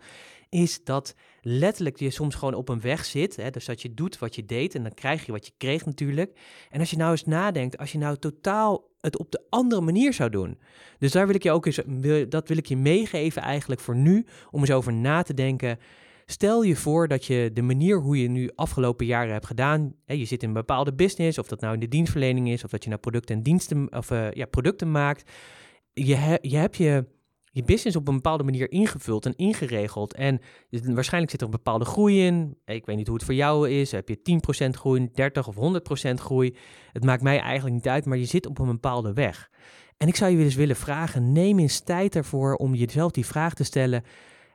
is 0.49 0.83
dat 0.83 1.15
letterlijk 1.41 1.99
je 1.99 2.09
soms 2.09 2.35
gewoon 2.35 2.53
op 2.53 2.69
een 2.69 2.81
weg 2.81 3.05
zit. 3.05 3.35
Hè, 3.35 3.49
dus 3.49 3.65
dat 3.65 3.81
je 3.81 3.93
doet 3.93 4.19
wat 4.19 4.35
je 4.35 4.45
deed 4.45 4.75
en 4.75 4.83
dan 4.83 4.93
krijg 4.93 5.25
je 5.25 5.31
wat 5.31 5.45
je 5.45 5.51
kreeg 5.57 5.85
natuurlijk. 5.85 6.39
En 6.69 6.79
als 6.79 6.89
je 6.89 6.97
nou 6.97 7.11
eens 7.11 7.25
nadenkt, 7.25 7.77
als 7.77 7.91
je 7.91 7.97
nou 7.97 8.17
totaal 8.17 8.87
het 9.01 9.17
op 9.17 9.31
de 9.31 9.45
andere 9.49 9.81
manier 9.81 10.13
zou 10.13 10.29
doen. 10.29 10.59
Dus 10.97 11.11
daar 11.11 11.25
wil 11.25 11.35
ik 11.35 11.43
je 11.43 11.51
ook 11.51 11.65
eens, 11.65 11.81
dat 12.29 12.47
wil 12.47 12.57
ik 12.57 12.65
je 12.65 12.77
meegeven 12.77 13.41
eigenlijk 13.41 13.81
voor 13.81 13.95
nu, 13.95 14.25
om 14.51 14.59
eens 14.59 14.71
over 14.71 14.93
na 14.93 15.21
te 15.21 15.33
denken. 15.33 15.79
Stel 16.31 16.61
je 16.61 16.75
voor 16.75 17.07
dat 17.07 17.25
je 17.25 17.51
de 17.53 17.61
manier 17.61 17.99
hoe 17.99 18.21
je 18.21 18.29
nu 18.29 18.49
afgelopen 18.55 19.05
jaren 19.05 19.33
hebt 19.33 19.45
gedaan, 19.45 19.93
hè, 20.05 20.13
je 20.13 20.25
zit 20.25 20.41
in 20.41 20.47
een 20.47 20.53
bepaalde 20.53 20.93
business, 20.93 21.37
of 21.37 21.47
dat 21.47 21.61
nou 21.61 21.73
in 21.73 21.79
de 21.79 21.87
dienstverlening 21.87 22.49
is, 22.49 22.63
of 22.63 22.69
dat 22.69 22.83
je 22.83 22.89
nou 22.89 23.01
producten 23.01 23.35
en 23.35 23.43
diensten 23.43 23.93
of 23.93 24.11
uh, 24.11 24.31
ja, 24.31 24.45
producten 24.45 24.91
maakt. 24.91 25.31
Je, 25.93 26.37
je 26.41 26.57
hebt 26.57 26.77
je 26.77 27.05
je 27.51 27.63
business 27.63 27.95
op 27.95 28.07
een 28.07 28.15
bepaalde 28.15 28.43
manier 28.43 28.71
ingevuld 28.71 29.25
en 29.25 29.35
ingeregeld. 29.35 30.13
En 30.13 30.41
waarschijnlijk 30.69 31.31
zit 31.31 31.39
er 31.39 31.45
een 31.45 31.51
bepaalde 31.51 31.85
groei 31.85 32.25
in. 32.25 32.57
Ik 32.65 32.85
weet 32.85 32.97
niet 32.97 33.07
hoe 33.07 33.15
het 33.15 33.25
voor 33.25 33.33
jou 33.33 33.69
is. 33.69 33.91
Heb 33.91 34.09
je 34.09 34.19
10% 34.65 34.69
groei, 34.69 35.09
30 35.13 35.47
of 35.47 35.55
100% 36.09 36.13
groei? 36.13 36.55
Het 36.93 37.03
maakt 37.03 37.21
mij 37.21 37.39
eigenlijk 37.39 37.75
niet 37.75 37.87
uit, 37.87 38.05
maar 38.05 38.17
je 38.17 38.25
zit 38.25 38.45
op 38.47 38.59
een 38.59 38.67
bepaalde 38.67 39.13
weg. 39.13 39.49
En 39.97 40.07
ik 40.07 40.15
zou 40.15 40.31
je 40.31 40.43
dus 40.43 40.55
willen 40.55 40.75
vragen, 40.75 41.31
neem 41.31 41.59
eens 41.59 41.79
tijd 41.79 42.15
ervoor 42.15 42.55
om 42.55 42.75
jezelf 42.75 43.11
die 43.11 43.25
vraag 43.25 43.53
te 43.53 43.63
stellen. 43.63 44.03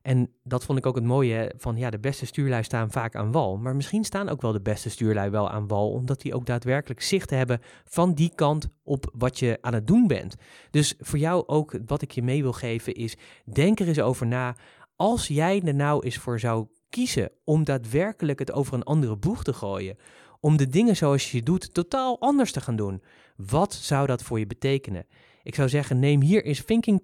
En 0.05 0.31
dat 0.43 0.65
vond 0.65 0.79
ik 0.79 0.87
ook 0.87 0.95
het 0.95 1.05
mooie 1.05 1.53
van 1.57 1.77
ja, 1.77 1.91
de 1.91 1.99
beste 1.99 2.27
stuurlui 2.27 2.63
staan 2.63 2.91
vaak 2.91 3.15
aan 3.15 3.33
wal. 3.33 3.57
Maar 3.57 3.77
misschien 3.77 4.05
staan 4.05 4.29
ook 4.29 4.43
wel 4.43 4.53
de 4.53 4.61
beste 4.61 4.91
stuurlui 4.91 5.31
wel 5.31 5.51
aan 5.51 5.67
wal, 5.67 5.91
omdat 5.91 6.21
die 6.21 6.35
ook 6.35 6.47
daadwerkelijk 6.47 7.03
zicht 7.03 7.31
hebben 7.31 7.61
van 7.85 8.15
die 8.15 8.33
kant 8.35 8.69
op 8.83 9.11
wat 9.13 9.39
je 9.39 9.59
aan 9.61 9.75
het 9.75 9.87
doen 9.87 10.07
bent. 10.07 10.37
Dus 10.71 10.95
voor 10.99 11.19
jou 11.19 11.47
ook 11.47 11.79
wat 11.87 12.03
ik 12.03 12.11
je 12.11 12.23
mee 12.23 12.43
wil 12.43 12.53
geven 12.53 12.95
is, 12.95 13.17
denk 13.53 13.81
er 13.81 13.89
eens 13.89 14.01
over 14.01 14.27
na. 14.27 14.57
Als 14.97 15.29
jij 15.29 15.63
er 15.63 15.75
nou 15.75 16.05
eens 16.05 16.19
voor 16.19 16.41
zou 16.41 16.67
kiezen 16.89 17.31
om 17.45 17.65
daadwerkelijk 17.65 18.39
het 18.39 18.53
over 18.53 18.75
een 18.75 18.83
andere 18.83 19.17
boeg 19.17 19.45
te 19.45 19.53
gooien, 19.53 19.97
om 20.41 20.57
de 20.57 20.69
dingen 20.69 20.97
zoals 20.97 21.31
je 21.31 21.43
doet 21.43 21.75
totaal 21.75 22.21
anders 22.21 22.53
te 22.53 22.61
gaan 22.61 22.77
doen, 22.77 23.03
wat 23.37 23.75
zou 23.75 24.07
dat 24.07 24.23
voor 24.23 24.39
je 24.39 24.47
betekenen? 24.47 25.07
Ik 25.45 25.55
zou 25.55 25.69
zeggen, 25.69 25.99
neem 25.99 26.21
hier 26.23 26.45
eens 26.45 26.65
thinking 26.65 27.03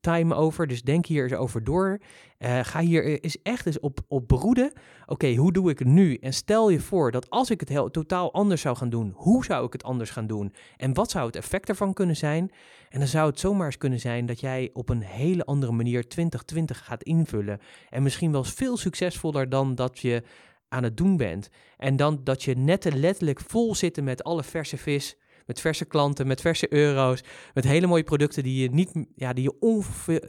time, 0.00 0.34
over. 0.34 0.66
Dus 0.66 0.82
denk 0.82 1.06
hier 1.06 1.22
eens 1.22 1.32
over 1.32 1.64
door. 1.64 2.00
Uh, 2.38 2.60
ga 2.62 2.80
hier 2.80 3.22
eens 3.22 3.42
echt 3.42 3.66
eens 3.66 3.80
op, 3.80 4.00
op 4.08 4.28
beroeden. 4.28 4.72
Oké, 5.06 5.34
hoe 5.34 5.52
doe 5.52 5.70
ik 5.70 5.78
het 5.78 5.88
nu? 5.88 6.14
En 6.14 6.32
stel 6.32 6.70
je 6.70 6.80
voor 6.80 7.10
dat 7.10 7.30
als 7.30 7.50
ik 7.50 7.60
het 7.60 7.68
heel, 7.68 7.90
totaal 7.90 8.32
anders 8.32 8.60
zou 8.60 8.76
gaan 8.76 8.88
doen, 8.88 9.12
hoe 9.14 9.44
zou 9.44 9.66
ik 9.66 9.72
het 9.72 9.82
anders 9.82 10.10
gaan 10.10 10.26
doen? 10.26 10.54
En 10.76 10.94
wat 10.94 11.10
zou 11.10 11.26
het 11.26 11.36
effect 11.36 11.68
ervan 11.68 11.92
kunnen 11.92 12.16
zijn? 12.16 12.50
En 12.88 12.98
dan 12.98 13.08
zou 13.08 13.30
het 13.30 13.40
zomaar 13.40 13.66
eens 13.66 13.78
kunnen 13.78 14.00
zijn 14.00 14.26
dat 14.26 14.40
jij 14.40 14.70
op 14.72 14.88
een 14.88 15.02
hele 15.02 15.44
andere 15.44 15.72
manier 15.72 16.08
2020 16.08 16.84
gaat 16.84 17.02
invullen. 17.02 17.60
En 17.90 18.02
misschien 18.02 18.32
wel 18.32 18.44
veel 18.44 18.76
succesvoller 18.76 19.48
dan 19.48 19.74
dat 19.74 19.98
je 19.98 20.22
aan 20.68 20.82
het 20.82 20.96
doen 20.96 21.16
bent. 21.16 21.48
En 21.76 21.96
dan 21.96 22.20
dat 22.24 22.42
je 22.42 22.56
net 22.56 22.94
letterlijk 22.94 23.40
vol 23.40 23.74
zitten 23.74 24.04
met 24.04 24.24
alle 24.24 24.42
verse 24.42 24.76
vis 24.76 25.16
met 25.46 25.60
verse 25.60 25.84
klanten, 25.84 26.26
met 26.26 26.40
verse 26.40 26.72
euro's, 26.72 27.22
met 27.54 27.64
hele 27.64 27.86
mooie 27.86 28.04
producten 28.04 28.42
die 28.42 28.62
je, 28.62 28.70
niet, 28.70 28.92
ja, 29.14 29.32
die 29.32 29.52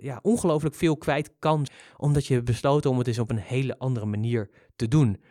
je 0.02 0.22
ongelooflijk 0.22 0.76
veel 0.76 0.98
kwijt 0.98 1.32
kan, 1.40 1.68
omdat 1.98 2.26
je 2.26 2.44
besloten 2.44 2.90
om 2.90 2.98
het 2.98 3.08
eens 3.08 3.20
op 3.20 3.30
een 3.30 3.38
hele 3.38 3.78
andere 3.78 4.06
manier 4.06 4.50
te 4.76 4.88
doen. 4.88 5.22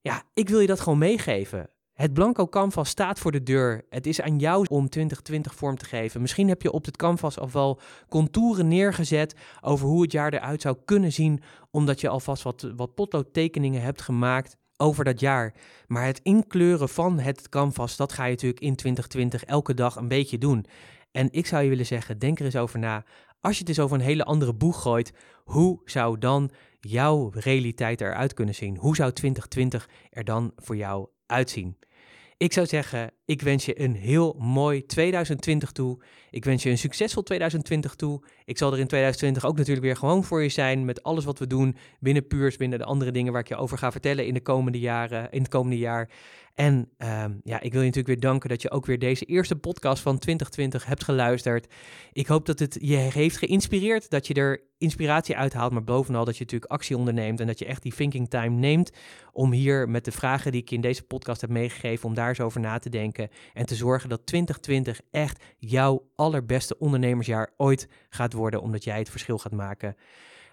Ja, 0.00 0.22
ik 0.34 0.48
wil 0.48 0.60
je 0.60 0.66
dat 0.66 0.80
gewoon 0.80 0.98
meegeven. 0.98 1.70
Het 1.98 2.12
Blanco 2.12 2.48
Canvas 2.48 2.88
staat 2.88 3.18
voor 3.18 3.32
de 3.32 3.42
deur. 3.42 3.84
Het 3.90 4.06
is 4.06 4.20
aan 4.20 4.38
jou 4.38 4.66
om 4.68 4.88
2020 4.88 5.54
vorm 5.54 5.76
te 5.76 5.84
geven. 5.84 6.20
Misschien 6.20 6.48
heb 6.48 6.62
je 6.62 6.72
op 6.72 6.84
het 6.84 6.96
canvas 6.96 7.38
al 7.38 7.50
wel 7.50 7.80
contouren 8.08 8.68
neergezet 8.68 9.34
over 9.60 9.86
hoe 9.86 10.02
het 10.02 10.12
jaar 10.12 10.32
eruit 10.32 10.60
zou 10.60 10.76
kunnen 10.84 11.12
zien, 11.12 11.42
omdat 11.70 12.00
je 12.00 12.08
alvast 12.08 12.42
wat, 12.42 12.72
wat 12.76 12.94
potloodtekeningen 12.94 13.82
hebt 13.82 14.02
gemaakt 14.02 14.56
over 14.78 15.04
dat 15.04 15.20
jaar. 15.20 15.54
Maar 15.86 16.06
het 16.06 16.20
inkleuren 16.22 16.88
van 16.88 17.18
het 17.18 17.48
canvas, 17.48 17.96
dat 17.96 18.12
ga 18.12 18.24
je 18.24 18.30
natuurlijk 18.30 18.60
in 18.60 18.76
2020 18.76 19.44
elke 19.44 19.74
dag 19.74 19.96
een 19.96 20.08
beetje 20.08 20.38
doen. 20.38 20.66
En 21.10 21.28
ik 21.30 21.46
zou 21.46 21.62
je 21.62 21.68
willen 21.68 21.86
zeggen, 21.86 22.18
denk 22.18 22.38
er 22.38 22.44
eens 22.44 22.56
over 22.56 22.78
na. 22.78 23.04
Als 23.40 23.54
je 23.54 23.60
het 23.60 23.68
eens 23.68 23.80
over 23.80 23.96
een 23.96 24.04
hele 24.04 24.24
andere 24.24 24.54
boeg 24.54 24.82
gooit, 24.82 25.12
hoe 25.44 25.80
zou 25.84 26.18
dan 26.18 26.50
jouw 26.80 27.30
realiteit 27.34 28.00
eruit 28.00 28.34
kunnen 28.34 28.54
zien? 28.54 28.76
Hoe 28.76 28.96
zou 28.96 29.12
2020 29.12 29.88
er 30.10 30.24
dan 30.24 30.52
voor 30.56 30.76
jou 30.76 31.08
uitzien? 31.26 31.78
Ik 32.36 32.52
zou 32.52 32.66
zeggen, 32.66 33.10
ik 33.28 33.42
wens 33.42 33.64
je 33.64 33.80
een 33.80 33.94
heel 33.94 34.36
mooi 34.38 34.86
2020 34.86 35.72
toe. 35.72 35.98
Ik 36.30 36.44
wens 36.44 36.62
je 36.62 36.70
een 36.70 36.78
succesvol 36.78 37.22
2020 37.22 37.94
toe. 37.94 38.22
Ik 38.44 38.58
zal 38.58 38.72
er 38.72 38.78
in 38.78 38.86
2020 38.86 39.44
ook 39.44 39.56
natuurlijk 39.56 39.86
weer 39.86 39.96
gewoon 39.96 40.24
voor 40.24 40.42
je 40.42 40.48
zijn 40.48 40.84
met 40.84 41.02
alles 41.02 41.24
wat 41.24 41.38
we 41.38 41.46
doen 41.46 41.76
binnen 42.00 42.26
Puurs, 42.26 42.56
binnen 42.56 42.78
de 42.78 42.84
andere 42.84 43.10
dingen 43.10 43.32
waar 43.32 43.40
ik 43.40 43.48
je 43.48 43.56
over 43.56 43.78
ga 43.78 43.92
vertellen 43.92 44.26
in 44.26 44.34
de 44.34 44.40
komende 44.40 44.78
jaren, 44.78 45.30
in 45.30 45.40
het 45.40 45.50
komende 45.50 45.78
jaar. 45.78 46.10
En 46.58 46.88
ehm, 46.96 47.32
ja, 47.44 47.60
ik 47.60 47.72
wil 47.72 47.80
je 47.80 47.86
natuurlijk 47.86 48.06
weer 48.06 48.30
danken 48.30 48.48
dat 48.48 48.62
je 48.62 48.70
ook 48.70 48.86
weer 48.86 48.98
deze 48.98 49.24
eerste 49.24 49.56
podcast 49.56 50.02
van 50.02 50.18
2020 50.18 50.84
hebt 50.84 51.04
geluisterd. 51.04 51.66
Ik 52.12 52.26
hoop 52.26 52.46
dat 52.46 52.58
het 52.58 52.78
je 52.80 52.96
heeft 52.96 53.36
geïnspireerd, 53.36 54.10
dat 54.10 54.26
je 54.26 54.34
er 54.34 54.62
inspiratie 54.78 55.36
uithaalt, 55.36 55.72
maar 55.72 55.84
bovenal 55.84 56.24
dat 56.24 56.36
je 56.36 56.42
natuurlijk 56.44 56.72
actie 56.72 56.96
onderneemt 56.96 57.40
en 57.40 57.46
dat 57.46 57.58
je 57.58 57.64
echt 57.64 57.82
die 57.82 57.94
thinking 57.94 58.30
time 58.30 58.56
neemt 58.56 58.92
om 59.32 59.52
hier 59.52 59.88
met 59.88 60.04
de 60.04 60.12
vragen 60.12 60.52
die 60.52 60.60
ik 60.60 60.70
in 60.70 60.80
deze 60.80 61.02
podcast 61.02 61.40
heb 61.40 61.50
meegegeven, 61.50 62.08
om 62.08 62.14
daar 62.14 62.28
eens 62.28 62.40
over 62.40 62.60
na 62.60 62.78
te 62.78 62.90
denken 62.90 63.17
en 63.54 63.66
te 63.66 63.74
zorgen 63.74 64.08
dat 64.08 64.26
2020 64.26 65.00
echt 65.10 65.44
jouw 65.58 66.08
allerbeste 66.14 66.78
ondernemersjaar 66.78 67.52
ooit 67.56 67.88
gaat 68.08 68.32
worden, 68.32 68.62
omdat 68.62 68.84
jij 68.84 68.98
het 68.98 69.10
verschil 69.10 69.38
gaat 69.38 69.52
maken. 69.52 69.96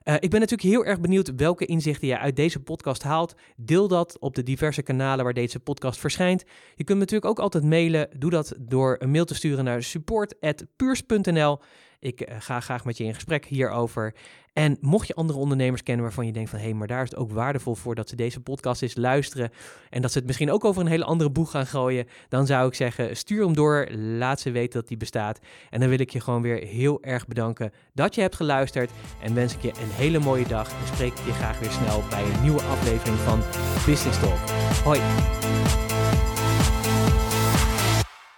Uh, 0.03 0.13
ik 0.13 0.29
ben 0.29 0.39
natuurlijk 0.39 0.69
heel 0.69 0.85
erg 0.85 0.99
benieuwd 0.99 1.35
welke 1.35 1.65
inzichten 1.65 2.07
je 2.07 2.17
uit 2.17 2.35
deze 2.35 2.59
podcast 2.59 3.03
haalt. 3.03 3.35
Deel 3.55 3.87
dat 3.87 4.19
op 4.19 4.35
de 4.35 4.43
diverse 4.43 4.81
kanalen 4.81 5.23
waar 5.23 5.33
deze 5.33 5.59
podcast 5.59 5.99
verschijnt. 5.99 6.43
Je 6.75 6.83
kunt 6.83 6.97
me 6.97 7.03
natuurlijk 7.03 7.31
ook 7.31 7.39
altijd 7.39 7.63
mailen. 7.63 8.09
Doe 8.17 8.29
dat 8.29 8.53
door 8.59 8.95
een 8.99 9.11
mail 9.11 9.25
te 9.25 9.35
sturen 9.35 9.63
naar 9.63 9.83
support.puurs.nl. 9.83 11.59
Ik 12.05 12.29
uh, 12.29 12.35
ga 12.39 12.59
graag 12.59 12.85
met 12.85 12.97
je 12.97 13.03
in 13.03 13.13
gesprek 13.13 13.45
hierover. 13.45 14.13
En 14.53 14.77
mocht 14.81 15.07
je 15.07 15.15
andere 15.15 15.39
ondernemers 15.39 15.83
kennen 15.83 16.03
waarvan 16.03 16.25
je 16.25 16.31
denkt 16.31 16.49
van 16.49 16.59
hé, 16.59 16.65
hey, 16.65 16.73
maar 16.73 16.87
daar 16.87 17.03
is 17.03 17.09
het 17.09 17.19
ook 17.19 17.31
waardevol 17.31 17.75
voor 17.75 17.95
dat 17.95 18.09
ze 18.09 18.15
deze 18.15 18.39
podcast 18.39 18.81
eens 18.81 18.95
luisteren 18.95 19.51
en 19.89 20.01
dat 20.01 20.11
ze 20.11 20.17
het 20.17 20.27
misschien 20.27 20.51
ook 20.51 20.65
over 20.65 20.81
een 20.81 20.87
hele 20.87 21.03
andere 21.03 21.29
boeg 21.29 21.51
gaan 21.51 21.67
gooien, 21.67 22.07
dan 22.29 22.45
zou 22.45 22.67
ik 22.67 22.73
zeggen 22.73 23.17
stuur 23.17 23.43
hem 23.43 23.53
door, 23.53 23.87
laat 23.91 24.39
ze 24.39 24.51
weten 24.51 24.79
dat 24.79 24.87
die 24.87 24.97
bestaat. 24.97 25.39
En 25.69 25.79
dan 25.79 25.89
wil 25.89 25.99
ik 25.99 26.09
je 26.09 26.19
gewoon 26.19 26.41
weer 26.41 26.67
heel 26.67 27.03
erg 27.03 27.27
bedanken 27.27 27.71
dat 27.93 28.15
je 28.15 28.21
hebt 28.21 28.35
geluisterd 28.35 28.91
en 29.21 29.33
wens 29.33 29.55
ik 29.55 29.61
je 29.61 29.69
een 29.69 29.91
hele 29.91 30.19
mooie 30.19 30.47
dag 30.47 30.69
en 30.69 30.87
spreek 30.93 31.13
ik 31.13 31.25
je 31.25 31.33
graag 31.33 31.59
weer 31.59 31.71
snel 31.71 32.03
bij 32.09 32.23
een 32.23 32.41
nieuwe 32.41 32.61
aflevering 32.61 33.17
van 33.17 33.39
Business 33.85 34.19
Talk. 34.19 34.49
Hoi! 34.83 34.99